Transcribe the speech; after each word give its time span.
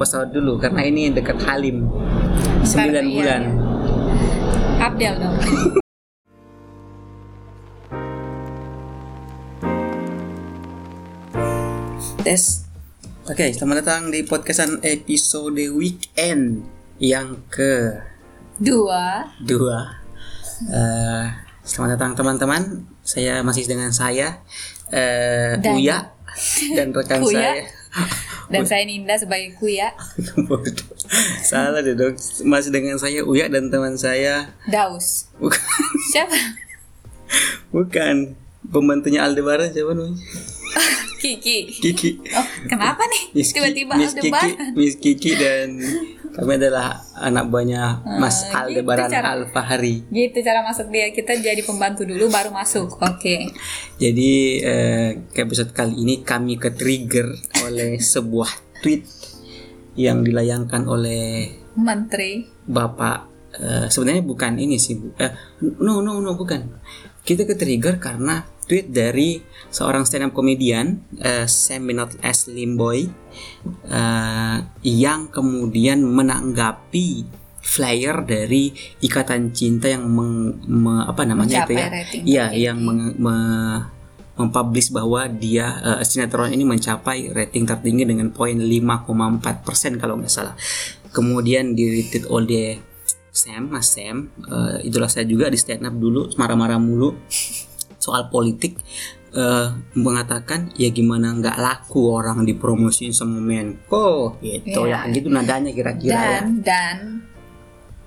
pesawat 0.00 0.32
dulu 0.32 0.56
karena 0.56 0.80
ini 0.80 1.12
dekat 1.12 1.36
Halim. 1.44 1.84
9 2.64 2.72
iya, 2.72 3.02
bulan. 3.04 3.42
iya. 3.44 3.52
Abdel 4.80 5.14
dong. 5.20 5.36
Tes. 12.20 12.64
Oke, 13.28 13.52
selamat 13.54 13.76
datang 13.84 14.02
di 14.10 14.26
podcastan 14.26 14.80
episode 14.82 15.60
weekend 15.70 16.66
yang 16.98 17.38
ke 17.48 17.94
Dua. 18.60 19.24
dua. 19.40 19.78
Eh, 20.68 21.24
selamat 21.62 21.96
datang 21.96 22.12
teman-teman. 22.12 22.62
Saya 23.00 23.40
masih 23.40 23.64
dengan 23.64 23.88
saya 23.90 24.44
eh 24.90 25.56
Dan- 25.56 25.78
Uya 25.78 26.12
dan 26.76 26.92
rekan 26.92 27.22
Uya. 27.22 27.40
saya. 27.56 27.64
Dan 28.50 28.66
saya 28.66 28.82
Ninda 28.82 29.14
sebagai 29.14 29.54
kuya. 29.56 29.94
Salah 31.50 31.80
deh 31.80 31.94
dok. 31.94 32.18
Masih 32.42 32.74
dengan 32.74 32.98
saya 32.98 33.22
Uya 33.22 33.46
dan 33.46 33.70
teman 33.70 33.94
saya. 33.94 34.50
Daus. 34.66 35.30
Bukan, 35.38 35.62
Siapa? 36.10 36.34
bukan. 37.70 38.34
Pembantunya 38.60 39.24
Aldebaran 39.24 39.72
siapa 39.72 39.96
namanya? 39.96 40.20
Kiki. 41.22 41.80
Kiki. 41.80 42.10
Oh, 42.32 42.46
kenapa 42.68 43.02
nih? 43.08 43.42
Tiba-tiba 43.42 43.92
Miss 43.96 44.12
Kiki, 44.14 44.30
Aldebaran. 44.30 44.70
Miss 44.76 44.94
Kiki 45.00 45.32
dan 45.34 45.68
kami 46.30 46.56
adalah 46.56 46.86
anak 47.16 47.46
buahnya 47.46 47.82
Mas 48.16 48.46
Ah, 48.46 48.64
gitu 48.64 48.80
Aldebaran 48.80 49.08
cara- 49.08 49.34
Alfahari. 49.34 50.06
Gitu 50.06 50.38
cara 50.40 50.62
masuk 50.62 50.86
dia. 50.88 51.10
Kita 51.10 51.34
jadi 51.34 51.58
pembantu 51.60 52.02
dulu 52.02 52.26
baru 52.26 52.50
masuk. 52.50 52.96
Oke. 52.96 53.50
Jadi 53.96 54.30
eh, 54.58 55.08
ke 55.26 55.42
episode 55.42 55.70
kali 55.70 55.94
ini 55.96 56.22
kami 56.22 56.54
ke 56.54 56.70
trigger 56.70 57.26
oleh 57.62 57.98
sebuah 58.14 58.50
tweet 58.78 59.04
yang 59.94 60.22
dilayangkan 60.22 60.86
oleh 60.86 61.50
Menteri. 61.74 62.46
Bapak 62.62 63.18
eh, 63.56 63.86
sebenarnya 63.86 64.22
bukan 64.22 64.56
ini 64.56 64.78
sih. 64.78 64.96
Bu. 64.96 65.10
Eh, 65.16 65.32
no 65.78 65.98
no 65.98 66.18
no 66.18 66.34
bukan. 66.34 66.78
Kita 67.20 67.42
ke 67.42 67.52
trigger 67.52 67.98
karena 67.98 68.40
tweet 68.70 68.86
dari 68.86 69.42
seorang 69.66 70.06
stand 70.06 70.24
up 70.24 70.32
comedian 70.32 71.02
eh, 71.18 71.42
Sam 71.44 71.90
Bernard 71.90 72.14
S. 72.22 72.46
Limboy 72.46 73.10
eh, 73.84 74.56
yang 74.80 75.26
kemudian 75.26 76.00
menanggapi 76.00 77.26
flyer 77.60 78.22
dari 78.22 78.70
Ikatan 78.98 79.50
Cinta 79.50 79.86
yang 79.86 80.06
meng, 80.06 80.62
me- 80.64 81.04
apa 81.04 81.26
namanya 81.26 81.66
itu 81.66 81.74
Mencapai 81.74 81.76
ya? 81.76 81.88
rating 81.90 82.22
Iya, 82.24 82.44
tertinggi. 82.46 82.64
yang 82.64 82.78
meng- 82.78 83.16
me- 83.16 83.82
mempublish 84.38 84.88
bahwa 84.88 85.28
dia 85.28 85.66
eh, 85.76 86.00
sinetron 86.00 86.48
ini 86.48 86.64
mencapai 86.64 87.28
rating 87.28 87.66
tertinggi 87.66 88.06
dengan 88.06 88.30
poin 88.30 88.56
5,4% 88.56 90.00
kalau 90.00 90.16
nggak 90.16 90.30
salah. 90.30 90.54
Kemudian 91.10 91.74
di 91.74 92.00
retweet 92.00 92.24
oleh 92.24 92.78
Sam, 93.30 93.68
Mas 93.68 93.92
Sam, 93.92 94.30
eh, 94.40 94.88
itulah 94.88 95.06
saya 95.06 95.22
juga 95.22 95.46
di 95.46 95.58
stand 95.58 95.84
up 95.84 95.92
dulu 95.92 96.32
marah-marah 96.34 96.80
mulu 96.80 97.12
soal 98.00 98.32
politik 98.32 98.80
eh, 99.36 99.68
mengatakan 99.94 100.72
ya 100.74 100.90
gimana 100.90 101.30
nggak 101.36 101.60
laku 101.60 102.10
orang 102.10 102.42
dipromosiin 102.42 103.14
sama 103.14 103.38
Menko 103.38 104.40
gitu 104.42 104.88
Iya. 104.88 105.06
ya 105.06 105.12
gitu 105.14 105.28
nadanya 105.30 105.70
kira-kira 105.70 106.16
ya. 106.16 106.40
Dan 106.42 106.64
dan 106.64 106.96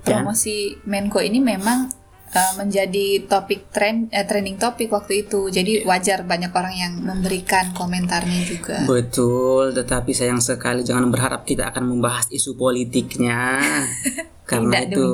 promosi 0.04 0.76
Menko 0.84 1.24
ini 1.24 1.40
memang 1.40 1.88
uh, 2.34 2.54
menjadi 2.60 3.24
topik 3.30 3.70
tren 3.72 4.10
eh, 4.12 4.26
trending 4.26 4.58
topik 4.58 4.90
waktu 4.92 5.24
itu. 5.24 5.48
Iya. 5.48 5.62
Jadi 5.62 5.74
wajar 5.88 6.20
banyak 6.26 6.52
orang 6.52 6.76
yang 6.76 6.94
memberikan 7.00 7.72
komentarnya 7.72 8.42
juga. 8.44 8.78
Betul, 8.90 9.72
tetapi 9.72 10.12
sayang 10.12 10.42
sekali 10.42 10.82
jangan 10.84 11.08
berharap 11.14 11.46
kita 11.46 11.70
akan 11.72 11.94
membahas 11.96 12.28
isu 12.34 12.58
politiknya. 12.58 13.62
Karena 14.44 14.84
Tidak 14.84 14.92
itu 14.92 15.06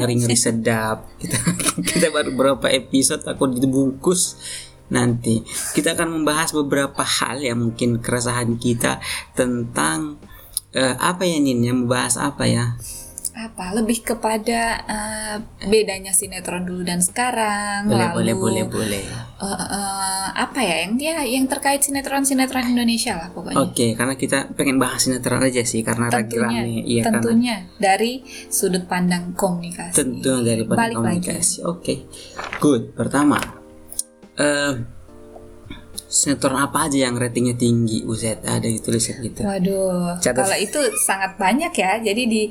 ngeri-ngeri 0.00 0.36
sedap. 0.36 1.04
Kita 1.20 1.38
kita 1.78 2.08
baru 2.08 2.32
berapa 2.32 2.66
episode 2.72 3.20
takut 3.20 3.52
dibungkus 3.52 4.40
nanti. 4.88 5.44
Kita 5.76 5.92
akan 5.92 6.20
membahas 6.20 6.56
beberapa 6.56 7.04
hal 7.04 7.44
yang 7.44 7.60
mungkin 7.60 8.00
keresahan 8.00 8.56
kita 8.56 8.98
tentang 9.36 10.16
eh, 10.72 10.96
apa 10.96 11.28
ya 11.28 11.36
Nin? 11.36 11.60
Yang 11.60 11.78
membahas 11.84 12.14
apa 12.16 12.48
ya? 12.48 12.80
Apa 13.38 13.70
lebih 13.70 14.02
kepada 14.02 14.82
uh, 14.82 15.36
bedanya 15.70 16.10
sinetron 16.10 16.66
dulu 16.66 16.82
dan 16.82 16.98
sekarang. 16.98 17.86
Boleh, 17.86 18.10
boleh, 18.10 18.34
lalu 18.34 18.42
boleh, 18.42 18.64
boleh. 18.66 19.02
uh, 19.38 19.46
uh, 19.46 20.26
apa 20.34 20.58
ya 20.58 20.82
yang 20.82 20.98
dia 20.98 21.22
yang 21.22 21.46
terkait 21.46 21.78
sinetron 21.78 22.26
sinetron 22.26 22.66
Indonesia 22.66 23.14
lah 23.14 23.30
pokoknya. 23.30 23.62
Oke, 23.62 23.94
karena 23.94 24.18
kita 24.18 24.50
pengen 24.58 24.82
bahas 24.82 25.06
sinetron 25.06 25.38
aja 25.38 25.62
sih 25.62 25.86
karena 25.86 26.10
tentunya, 26.10 26.66
rame. 26.66 26.82
Iya, 26.82 27.02
karena 27.06 27.14
tentunya 27.22 27.56
dari 27.78 28.26
sudut 28.50 28.90
pandang 28.90 29.30
komunikasi. 29.38 29.94
Tentu 29.94 30.42
dari 30.42 30.66
pandang 30.66 30.82
Balik 30.82 30.96
komunikasi. 30.98 31.62
Oke, 31.62 32.10
good. 32.58 32.90
Pertama, 32.98 33.38
eh 34.34 34.97
sinetron 36.06 36.54
apa 36.54 36.86
aja 36.86 37.04
yang 37.04 37.18
ratingnya 37.18 37.52
tinggi? 37.52 38.00
Uset 38.02 38.40
ada 38.40 38.62
tulisan 38.78 39.18
gitu. 39.18 39.42
Waduh, 39.42 40.16
Catat. 40.18 40.46
kalau 40.46 40.56
itu 40.56 40.78
sangat 41.00 41.34
banyak 41.34 41.72
ya. 41.72 41.98
Jadi 41.98 42.22
di 42.24 42.42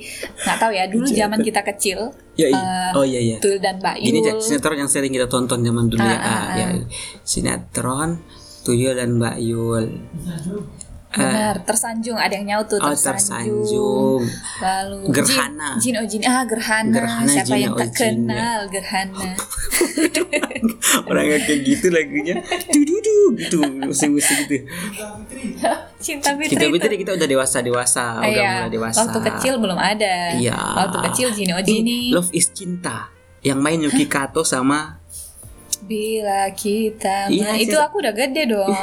nggak 0.44 0.58
tahu 0.58 0.72
ya 0.72 0.86
dulu 0.86 1.06
zaman 1.06 1.40
kita 1.40 1.64
kecil, 1.64 2.12
Ya, 2.36 2.52
iya. 2.52 2.60
eh, 2.60 2.90
oh 2.94 3.02
iya 3.02 3.20
iya. 3.20 3.38
Tuyul 3.40 3.58
dan 3.58 3.80
Mbak 3.80 3.96
Yul. 3.98 4.38
sinetron 4.38 4.78
yang 4.78 4.92
sering 4.92 5.10
kita 5.10 5.26
tonton 5.26 5.64
zaman 5.64 5.88
dulu 5.88 6.02
ya. 6.02 6.14
Ah, 6.14 6.22
ah, 6.22 6.44
Ah, 6.44 6.56
ya. 6.56 6.68
Sinetron 7.24 8.20
Tuyul 8.62 8.94
dan 8.94 9.16
Mbak 9.16 9.36
Yul. 9.40 9.86
Benar, 11.18 11.56
tersanjung 11.66 12.18
ada 12.18 12.34
yang 12.38 12.46
nyaut 12.46 12.68
tuh 12.70 12.78
Oh, 12.78 12.94
tersanjung. 12.94 14.22
Lalu 14.62 14.98
Gerhana. 15.10 15.76
Jin, 15.82 15.94
Jin 15.94 16.04
Ojin 16.06 16.22
ah 16.24 16.44
Gerhana. 16.46 16.94
Gerhana, 16.94 17.28
Siapa 17.28 17.54
Jin 17.54 17.64
yang 17.66 17.74
tak 17.74 17.90
ya. 17.90 17.98
kenal 17.98 18.60
Gerhana? 18.70 19.30
Orang 21.10 21.26
yang 21.26 21.42
kayak 21.44 21.62
gitu 21.66 21.88
lagunya. 21.90 22.36
Dududu 22.70 23.18
gitu, 23.38 23.58
musik-musik 23.84 24.38
gitu. 24.46 24.66
Cinta 25.98 26.38
Fitri. 26.38 26.56
Itu. 26.56 26.66
pikir 26.70 26.92
kita 27.02 27.12
udah 27.18 27.28
dewasa 27.28 27.58
dewasa, 27.60 28.22
udah 28.22 28.30
Iya, 28.30 28.50
mulai 28.62 28.72
dewasa. 28.72 28.98
Waktu 29.04 29.20
kecil 29.34 29.54
belum 29.58 29.80
ada. 29.80 30.38
Iya. 30.38 30.58
Waktu 30.58 30.98
kecil 31.12 31.28
Jin 31.34 31.52
Ini 31.58 32.14
Love 32.14 32.30
is 32.32 32.50
Cinta 32.54 33.10
yang 33.46 33.62
main 33.62 33.80
Yuki 33.80 34.10
Kato 34.10 34.42
sama 34.44 35.00
Bila 35.88 36.52
kita 36.52 37.28
Iya, 37.28 37.48
ma- 37.48 37.58
itu 37.58 37.74
aku 37.74 37.96
udah 37.98 38.12
gede 38.12 38.44
dong. 38.46 38.76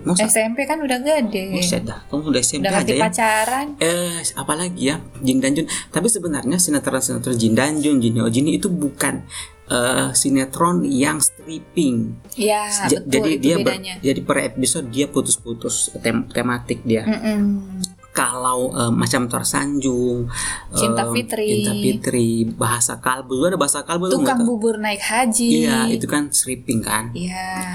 mau 0.00 0.16
SMP 0.16 0.64
kan 0.64 0.80
udah 0.80 0.96
gede. 0.98 1.52
Buset 1.52 1.84
dah, 1.84 2.00
kamu 2.08 2.32
udah 2.32 2.40
SMP 2.40 2.64
Udah 2.64 2.80
aja 2.80 2.90
ya. 2.90 3.02
pacaran. 3.02 3.66
Eh, 3.76 4.18
apalagi 4.34 4.82
ya, 4.82 4.96
Jin 5.18 5.38
dan 5.38 5.52
Jun. 5.52 5.64
Tapi 5.86 6.08
sebenarnya 6.08 6.56
sinetron-sinetron 6.56 7.36
Jin 7.36 7.52
dan 7.52 7.76
Jun, 7.76 8.00
Jin 8.00 8.16
Jin 8.24 8.46
itu 8.48 8.66
bukan 8.66 9.28
eh, 9.66 10.10
sinetron 10.12 10.82
yang 10.82 11.20
stripping. 11.20 12.18
Ya, 12.34 12.66
betul 12.88 13.06
jadi 13.06 13.30
dia 13.36 13.56
ber- 13.56 13.78
jadi 14.00 14.20
per 14.20 14.38
episode 14.44 14.88
dia 14.88 15.06
putus-putus 15.06 15.94
tem- 16.00 16.26
tematik 16.26 16.82
dia. 16.82 17.06
Mm-mm. 17.06 17.78
Kalau 18.20 18.68
eh, 18.76 18.92
macam 18.92 19.24
tersanjung, 19.24 20.28
Cinta 20.76 21.08
eh, 21.08 21.12
Fitri. 21.16 21.48
Cinta 21.48 21.72
Fitri, 21.72 22.28
bahasa 22.44 23.00
kalbu, 23.00 23.48
ada 23.48 23.56
bahasa 23.56 23.80
kalbu 23.80 24.12
Tukang 24.12 24.44
bubur 24.44 24.76
naik 24.76 25.00
haji. 25.00 25.64
Iya, 25.64 25.88
itu 25.88 26.04
kan 26.04 26.28
stripping 26.28 26.84
kan. 26.84 27.16
Iya. 27.16 27.72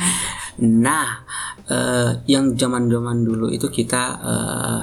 Nah, 0.62 1.26
eh, 1.66 2.12
yang 2.30 2.54
zaman-zaman 2.54 3.26
dulu 3.26 3.50
itu 3.50 3.66
kita 3.74 4.04
eh, 4.22 4.82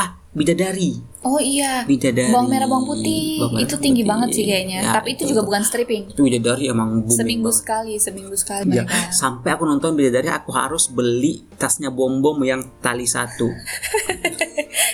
ah 0.00 0.08
bidadari, 0.32 0.96
Oh 1.26 1.42
iya. 1.42 1.82
bidadari. 1.82 2.30
Bawang 2.30 2.46
merah 2.46 2.64
bawang 2.64 2.86
putih. 2.86 3.42
Bawang 3.42 3.52
merah, 3.52 3.66
itu 3.66 3.74
tinggi 3.76 4.00
putih. 4.00 4.10
banget 4.14 4.28
sih 4.30 4.44
kayaknya. 4.44 4.78
Ya, 4.80 4.92
Tapi 4.94 5.08
itu 5.12 5.22
juga 5.26 5.42
bukan 5.42 5.62
stripping. 5.62 6.02
Itu 6.08 6.22
bidadari 6.22 6.64
emang 6.66 7.02
booming 7.02 7.18
Seminggu 7.18 7.50
banget. 7.50 7.58
sekali, 7.58 7.94
seminggu 7.98 8.36
sekali 8.36 8.70
Ya, 8.70 8.86
mereka. 8.86 9.10
sampai 9.10 9.48
aku 9.50 9.64
nonton 9.64 9.92
bidadari 9.92 10.28
aku 10.28 10.50
harus 10.50 10.86
beli 10.86 11.42
tasnya 11.56 11.90
bom 11.90 12.22
bom 12.22 12.38
yang 12.40 12.62
tali 12.78 13.04
satu. 13.04 13.50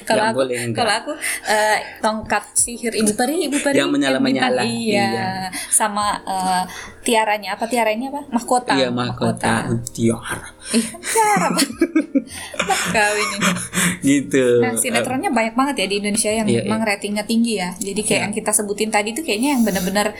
Kalau 0.03 0.31
aku, 0.31 0.43
kalau 0.75 0.93
aku 0.95 1.13
eh, 1.45 1.79
tongkat 1.99 2.55
sihir 2.55 2.91
ibu 2.93 3.15
peri, 3.15 3.47
ibu 3.47 3.59
peri 3.59 3.79
Yang 3.79 3.91
menyala-menyala, 3.93 4.63
bintang, 4.63 4.79
Iya. 4.79 5.07
iya. 5.09 5.31
Sama 5.69 6.23
eh, 6.23 6.63
tiaranya 7.03 7.55
apa? 7.55 7.67
Tiaranya 7.67 8.11
apa? 8.11 8.23
Mahkota. 8.31 8.75
Iya 8.75 8.91
mahkota 8.91 9.71
tiara 9.91 10.49
Ih, 10.71 10.87
kan 10.87 11.03
tiara. 11.03 11.51
Kawin 12.93 13.29
ini. 13.33 13.51
gitu. 14.03 14.47
Nah, 14.61 14.75
sinetronnya 14.77 15.31
banyak 15.31 15.55
banget 15.55 15.75
ya 15.83 15.87
di 15.89 15.97
Indonesia 15.99 16.22
yang 16.31 16.47
Iya, 16.47 16.63
memang 16.63 16.85
ratingnya 16.85 17.25
tinggi 17.25 17.59
ya. 17.59 17.75
Jadi 17.75 18.01
kayak 18.01 18.21
yang 18.23 18.35
kita 18.35 18.51
sebutin 18.53 18.93
tadi 18.93 19.11
tuh 19.11 19.25
kayaknya 19.25 19.59
yang 19.59 19.63
benar-benar 19.65 20.15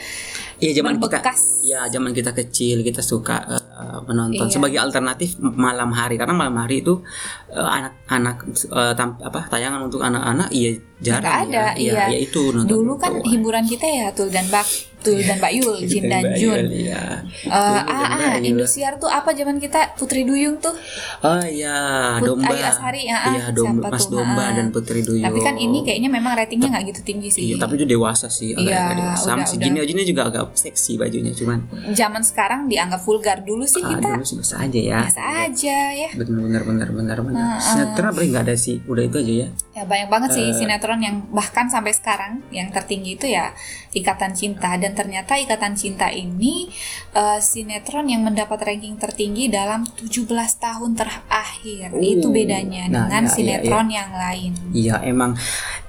Iya 0.59 0.79
zaman 0.79 0.95
kita, 0.95 1.19
ya 1.61 1.81
zaman 1.89 2.11
kita 2.11 2.31
kecil 2.31 2.81
kita 2.81 2.99
suka 2.99 3.35
eh, 3.47 3.99
menonton 4.03 4.47
Iya. 4.47 4.53
sebagai 4.53 4.79
alternatif 4.79 5.35
malam 5.39 5.91
hari 5.91 6.15
karena 6.15 6.31
malam 6.31 6.55
hari 6.55 6.79
itu 6.79 7.03
eh, 7.49 7.59
anak-anak 7.59 8.37
eh, 8.69 8.93
tam- 8.95 9.19
apa 9.19 9.39
tayangan 9.47 9.83
untuk 9.83 9.99
anak-anak 9.99 10.51
iya 10.51 10.79
jarang 11.03 11.21
Nggak 11.21 11.37
ada, 11.51 11.65
ya. 11.75 11.75
Ya, 11.75 11.83
iya. 11.83 12.03
ya 12.09 12.17
itu 12.17 12.41
nonton 12.49 12.71
Dulu 12.71 12.93
kan 12.95 13.11
hiburan 13.21 13.67
kita 13.67 13.83
ya 13.83 14.07
Tul 14.09 14.31
dan 14.31 14.47
Bak, 14.47 14.63
Tul 14.99 15.19
dan 15.19 15.35
Mbak 15.35 15.51
Yul, 15.53 15.75
Jin 15.83 16.03
dan 16.07 16.23
Jun. 16.33 16.63
Iya. 16.71 17.27
Tul 17.43 17.75
dan 17.83 17.91
ah, 17.91 18.15
ah. 18.15 18.35
Indosiar 18.39 18.95
tuh 18.95 19.11
apa 19.11 19.35
zaman 19.35 19.59
kita 19.59 19.93
Putri 19.93 20.23
Duyung 20.23 20.57
tuh. 20.57 20.71
Oh 21.21 21.43
iya, 21.43 21.75
Put- 22.17 22.39
domba. 22.39 22.49
Ayu 22.49 22.63
Ashari, 22.63 23.03
ah, 23.05 23.19
ah, 23.19 23.33
Iya, 23.35 23.45
domba, 23.51 23.91
siapa 23.91 23.93
Mas 23.93 24.03
tuh, 24.07 24.15
Domba 24.15 24.39
ah. 24.41 24.49
dan 24.55 24.67
Putri 24.71 25.03
Duyung. 25.03 25.27
Tapi 25.27 25.39
kan 25.39 25.55
ini 25.55 25.83
kayaknya 25.83 26.07
memang 26.07 26.33
ratingnya 26.33 26.71
nggak 26.71 26.83
gitu 26.89 27.01
tinggi 27.03 27.29
sih. 27.29 27.43
Iya, 27.51 27.55
tapi 27.59 27.75
itu 27.75 27.83
dewasa 27.83 28.31
sih, 28.31 28.55
agak, 28.55 28.63
Iya, 28.63 28.79
agak 28.79 28.95
dewasa. 28.97 29.19
Sama 29.21 29.35
udah, 29.35 29.43
si 29.43 29.53
udah. 29.53 29.63
Jinnya 29.67 29.83
Jinnya 29.83 30.05
juga 30.07 30.21
agak 30.25 30.43
seksi 30.55 30.91
bajunya, 30.95 31.31
cuman 31.35 31.59
Zaman 31.91 32.21
sekarang 32.23 32.59
dianggap 32.65 33.01
vulgar 33.03 33.43
dulu 33.43 33.67
sih 33.67 33.83
ah, 33.83 33.91
kita 33.91 34.07
dulu 34.07 34.23
sih 34.23 34.35
biasa 34.39 34.55
aja 34.61 34.79
ya. 34.79 34.99
biasa 35.03 35.21
aja 35.45 35.77
ya. 35.91 36.09
Bener 36.15 36.31
bener 36.39 36.61
bener 36.63 36.89
bener 36.89 37.17
bener. 37.19 37.43
Sinetron 37.59 38.07
apa 38.07 38.19
nggak 38.23 38.43
ada 38.47 38.55
sih, 38.55 38.79
udah 38.87 39.03
itu 39.03 39.17
aja 39.19 39.33
ya. 39.43 39.47
Ya 39.73 39.83
banyak 39.83 40.07
banget 40.07 40.29
sih 40.31 40.45
Eh. 40.47 40.55
Sinetron 40.93 41.01
yang 41.01 41.33
bahkan 41.33 41.65
sampai 41.65 41.89
sekarang 41.89 42.45
yang 42.49 42.69
tertinggi 42.69 43.17
itu 43.17 43.25
ya 43.25 43.49
Ikatan 43.91 44.33
Cinta 44.33 44.73
dan 44.75 44.93
ternyata 44.93 45.33
Ikatan 45.35 45.73
Cinta 45.73 46.05
ini 46.07 46.69
eh, 47.11 47.39
sinetron 47.39 48.05
yang 48.05 48.21
mendapat 48.21 48.61
ranking 48.63 48.93
tertinggi 48.95 49.49
dalam 49.49 49.85
17 49.85 50.29
tahun 50.55 50.91
terakhir. 50.93 51.89
Oh. 51.89 51.97
Itu 51.99 52.29
bedanya 52.29 52.85
Nah, 52.85 53.05
dengan 53.05 53.23
iya, 53.23 53.31
sinetron 53.31 53.87
yang 53.87 54.11
lain. 54.11 54.51
Iya 54.71 54.95
emang 55.03 55.33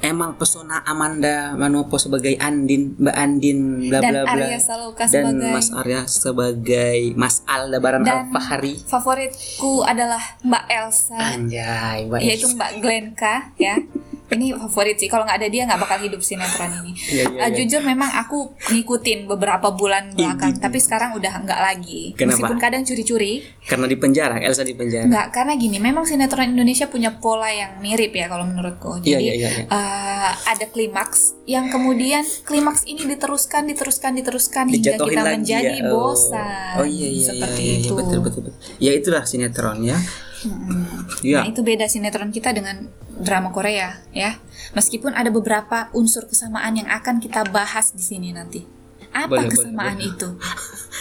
emang 0.01 0.37
pesona 0.37 0.81
Amanda 0.85 1.53
Manopo 1.55 1.97
sebagai 1.97 2.37
Andin, 2.37 2.97
Mbak 2.97 3.17
Andin, 3.17 3.59
bla 3.89 4.01
Dan 4.01 4.11
bla 4.11 4.23
bla. 4.25 4.45
Arya 4.47 4.59
Saloka 4.59 5.05
dan 5.05 5.13
sebagai 5.27 5.49
Mas 5.51 5.69
Arya 5.71 6.01
sebagai 6.07 6.99
Mas 7.15 7.37
Aldebaran 7.45 8.01
Dan- 8.01 8.29
Alfahri. 8.29 8.81
favoritku 8.85 9.81
adalah 9.83 10.21
Mbak 10.41 10.65
Elsa. 10.71 11.19
Anjay, 11.19 12.05
baik. 12.07 12.21
yaitu 12.23 12.49
Mbak 12.51 12.73
Glenka 12.81 13.35
ya. 13.57 13.77
Ini 14.25 14.57
favorit 14.57 14.97
sih. 14.97 15.07
Kalau 15.07 15.29
nggak 15.29 15.37
ada 15.37 15.49
dia 15.53 15.63
nggak 15.69 15.81
bakal 15.81 15.99
hidup 16.01 16.21
sinetron 16.25 16.73
ini. 16.81 16.93
Iya, 17.15 17.25
iya, 17.31 17.41
Eh, 17.45 17.51
iya. 17.53 17.57
Jujur 17.61 17.85
memang 17.85 18.09
aku 18.17 18.57
ngikutin 18.73 19.29
beberapa 19.29 19.71
bulan 19.71 20.17
belakang, 20.17 20.57
Ih, 20.57 20.61
tapi 20.61 20.79
sekarang 20.81 21.13
udah 21.15 21.33
nggak 21.45 21.61
lagi. 21.61 22.17
Kenapa? 22.17 22.41
Meskipun 22.41 22.59
kadang 22.59 22.83
curi-curi. 22.83 23.45
Karena 23.65 23.87
di 23.87 23.97
penjara, 24.01 24.37
Elsa 24.41 24.65
di 24.65 24.73
penjara. 24.73 25.05
Nggak, 25.07 25.27
karena 25.31 25.53
gini. 25.55 25.77
Memang 25.77 26.09
sinetron 26.09 26.49
Indonesia 26.51 26.89
punya 26.89 27.21
pola 27.21 27.53
yang 27.53 27.79
mirip 27.79 28.17
ya 28.17 28.27
kalau 28.27 28.49
menurutku. 28.49 29.05
Iya, 29.05 29.21
Jadi 29.21 29.25
iya, 29.25 29.35
iya, 29.37 29.49
iya. 29.61 29.65
eh, 29.69 30.31
ada 30.49 30.67
klimaks 30.73 31.37
yang 31.45 31.69
kemudian 31.69 32.25
klimaks 32.43 32.89
ini 32.89 33.05
diteruskan, 33.05 33.69
diteruskan, 33.69 34.17
diteruskan 34.17 34.65
hingga 34.73 34.97
Dijatuhin 34.97 35.13
kita 35.13 35.23
lagi 35.23 35.35
menjadi 35.39 35.77
ya. 35.79 35.85
Oh. 35.93 36.11
bosan. 36.11 36.75
Oh 36.81 36.87
iya 36.89 37.09
iya 37.13 37.25
seperti 37.29 37.61
iya, 37.63 37.75
iya, 37.77 37.85
itu. 37.85 37.93
betul 37.95 38.19
betul 38.25 38.41
betul. 38.49 38.61
Ya 38.81 38.93
itulah 38.97 39.23
sinetron 39.29 39.79
ya. 39.85 39.99
Mm-mm. 40.45 40.85
Iya. 41.25 41.41
Nah, 41.41 41.49
itu 41.49 41.61
beda 41.65 41.87
sinetron 41.89 42.29
kita 42.29 42.53
dengan 42.53 42.85
drama 43.17 43.51
Korea 43.51 44.01
ya. 44.11 44.39
Meskipun 44.73 45.13
ada 45.13 45.29
beberapa 45.29 45.89
unsur 45.93 46.25
kesamaan 46.25 46.75
yang 46.75 46.89
akan 46.89 47.19
kita 47.19 47.47
bahas 47.49 47.91
di 47.91 48.01
sini 48.01 48.31
nanti. 48.31 48.65
Apa 49.15 49.31
Boleh, 49.31 49.47
kesamaan 49.47 49.95
boleh. 49.95 50.11
itu? 50.11 50.29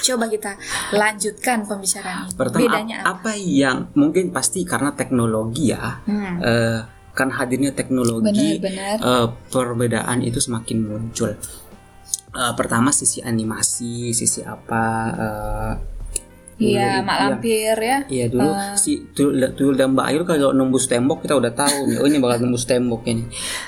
Coba 0.04 0.30
kita 0.30 0.54
lanjutkan 0.92 1.65
pembicaraan 1.65 2.30
itu. 2.30 2.36
Pertama 2.36 2.62
Bedanya 2.62 2.95
ap- 3.01 3.25
apa? 3.25 3.30
apa 3.30 3.31
yang 3.36 3.89
mungkin 3.94 4.30
pasti 4.30 4.62
karena 4.62 4.94
teknologi 4.94 5.74
ya. 5.74 5.98
Hmm. 6.06 6.38
eh, 6.38 6.80
kan 7.13 7.30
hadirnya 7.30 7.74
teknologi 7.74 8.57
Benar-benar. 8.57 8.98
eh, 9.00 9.27
perbedaan 9.50 10.21
itu 10.21 10.38
semakin 10.38 10.77
muncul. 10.81 11.33
Eh, 12.33 12.54
pertama 12.54 12.89
sisi 12.89 13.21
animasi, 13.21 14.10
sisi 14.12 14.42
apa? 14.42 14.86
eh, 15.10 15.74
Iya, 16.65 16.88
dulu- 16.94 17.04
Mak 17.04 17.13
iya. 17.13 17.24
Lampir 17.27 17.75
ya. 17.77 17.98
Iya 18.06 18.25
dulu 18.27 18.50
Eh. 18.50 18.75
si 18.75 18.92
Tuyul, 19.10 19.33
Tuyul 19.51 19.75
dan 19.75 19.92
Mbak 19.92 20.06
Ayu 20.07 20.21
kalau 20.24 20.50
nembus 20.50 20.86
tembok 20.86 21.19
kita 21.19 21.36
udah 21.36 21.51
tahu 21.51 21.77
nih, 21.86 21.98
oh 21.98 22.07
ini 22.07 22.18
bakal 22.18 22.38
nembus 22.42 22.63
tembok 22.63 23.04
ini 23.06 23.24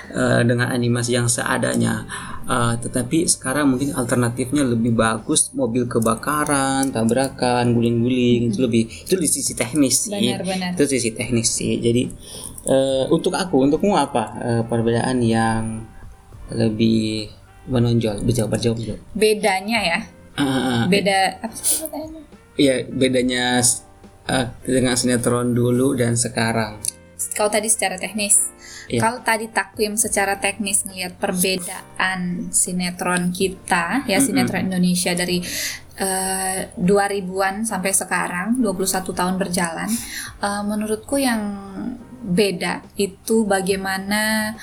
Eh, 0.10 0.42
dengan 0.42 0.70
animasi 0.70 1.12
yang 1.12 1.28
seadanya. 1.28 2.08
Eh, 2.46 2.74
tetapi 2.80 3.26
sekarang 3.26 3.68
mungkin 3.68 3.92
alternatifnya 3.92 4.64
lebih 4.64 4.94
bagus, 4.94 5.52
mobil 5.52 5.86
kebakaran, 5.86 6.88
tabrakan, 6.88 7.74
guling-guling 7.74 8.48
itu 8.48 8.62
lebih 8.62 8.88
itu 8.88 9.14
di 9.14 9.28
sisi 9.28 9.52
teknis 9.54 10.08
sih. 10.08 10.16
Benar-benar. 10.16 10.72
Itu 10.72 10.88
sisi 10.88 11.12
teknis 11.12 11.52
sih. 11.52 11.76
Jadi 11.78 12.08
eh, 12.64 13.06
untuk 13.10 13.34
aku, 13.34 13.60
untukmu 13.60 13.94
apa 13.94 14.24
eh, 14.40 14.64
perbedaan 14.64 15.20
yang 15.20 15.84
lebih 16.48 17.28
menonjol? 17.66 18.22
Berjawab, 18.22 18.54
berjawab, 18.54 18.78
berjawab. 18.78 19.02
Bedanya 19.12 19.80
ya. 19.82 20.00
Ah. 20.36 20.86
Beda 20.86 21.40
apa 21.42 21.56
sih 21.56 21.82
pertanyaannya? 21.82 22.24
Iya 22.56 22.88
bedanya 22.88 23.60
eh, 24.32 24.48
dengan 24.64 24.96
sinetron 24.96 25.52
dulu 25.52 25.96
dan 25.96 26.16
sekarang. 26.16 26.80
Kalau 27.36 27.52
tadi 27.52 27.68
secara 27.68 28.00
teknis. 28.00 28.56
Iya. 28.86 29.02
Kalau 29.02 29.20
tadi 29.26 29.50
takwim 29.50 29.98
secara 29.98 30.38
teknis 30.38 30.86
ngelihat 30.86 31.18
perbedaan 31.18 32.54
sinetron 32.54 33.34
kita 33.34 34.06
ya 34.06 34.22
sinetron 34.22 34.70
Indonesia 34.70 35.12
dari 35.18 35.42
eh, 35.98 36.70
2000-an 36.78 37.66
sampai 37.66 37.92
sekarang 37.92 38.62
21 38.62 39.10
tahun 39.10 39.36
berjalan 39.42 39.90
eh, 40.44 40.64
menurutku 40.64 41.18
yang 41.18 41.42
beda 42.26 42.82
itu 42.98 43.46
bagaimana 43.46 44.54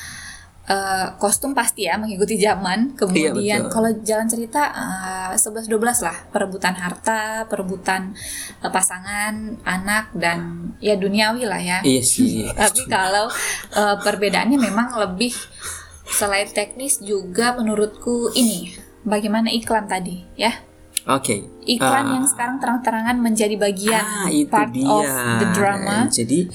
eh, 0.64 1.06
kostum 1.16 1.52
pasti 1.52 1.84
ya 1.84 1.98
mengikuti 1.98 2.36
zaman 2.36 2.94
kemudian 2.94 3.34
Iya, 3.34 3.66
kalau 3.66 3.90
jalan 4.00 4.26
cerita 4.26 4.70
eh, 4.70 5.34
11-12 5.34 5.74
lah 6.00 6.16
perebutan 6.28 6.74
harta 6.74 7.44
perebutan 7.44 8.14
eh, 8.58 8.68
pasangan 8.68 9.34
anak 9.62 10.14
dan 10.14 10.38
ya 10.78 10.94
duniawi 10.94 11.42
lah 11.44 11.58
ya 11.58 11.78
Iya 11.82 12.02
sih. 12.02 12.46
tapi 12.58 12.86
kalau 12.86 13.26
uh, 13.72 13.96
perbedaannya 13.98 14.56
memang 14.56 14.94
lebih 14.96 15.34
selain 16.04 16.46
teknis 16.46 17.00
juga 17.00 17.52
menurutku 17.52 18.30
ini 18.32 18.70
bagaimana 19.02 19.48
iklan 19.48 19.86
tadi 19.86 20.22
ya. 20.34 20.52
Oke. 21.02 21.42
Iklan 21.64 22.04
Ah. 22.04 22.14
yang 22.14 22.26
sekarang 22.28 22.58
terang-terangan 22.58 23.18
menjadi 23.18 23.56
bagian 23.56 24.04
Ah, 24.04 24.30
itu 24.30 24.46
part 24.46 24.70
dia. 24.70 24.86
of 24.86 25.02
the 25.40 25.46
drama. 25.50 26.06
Jadi 26.06 26.46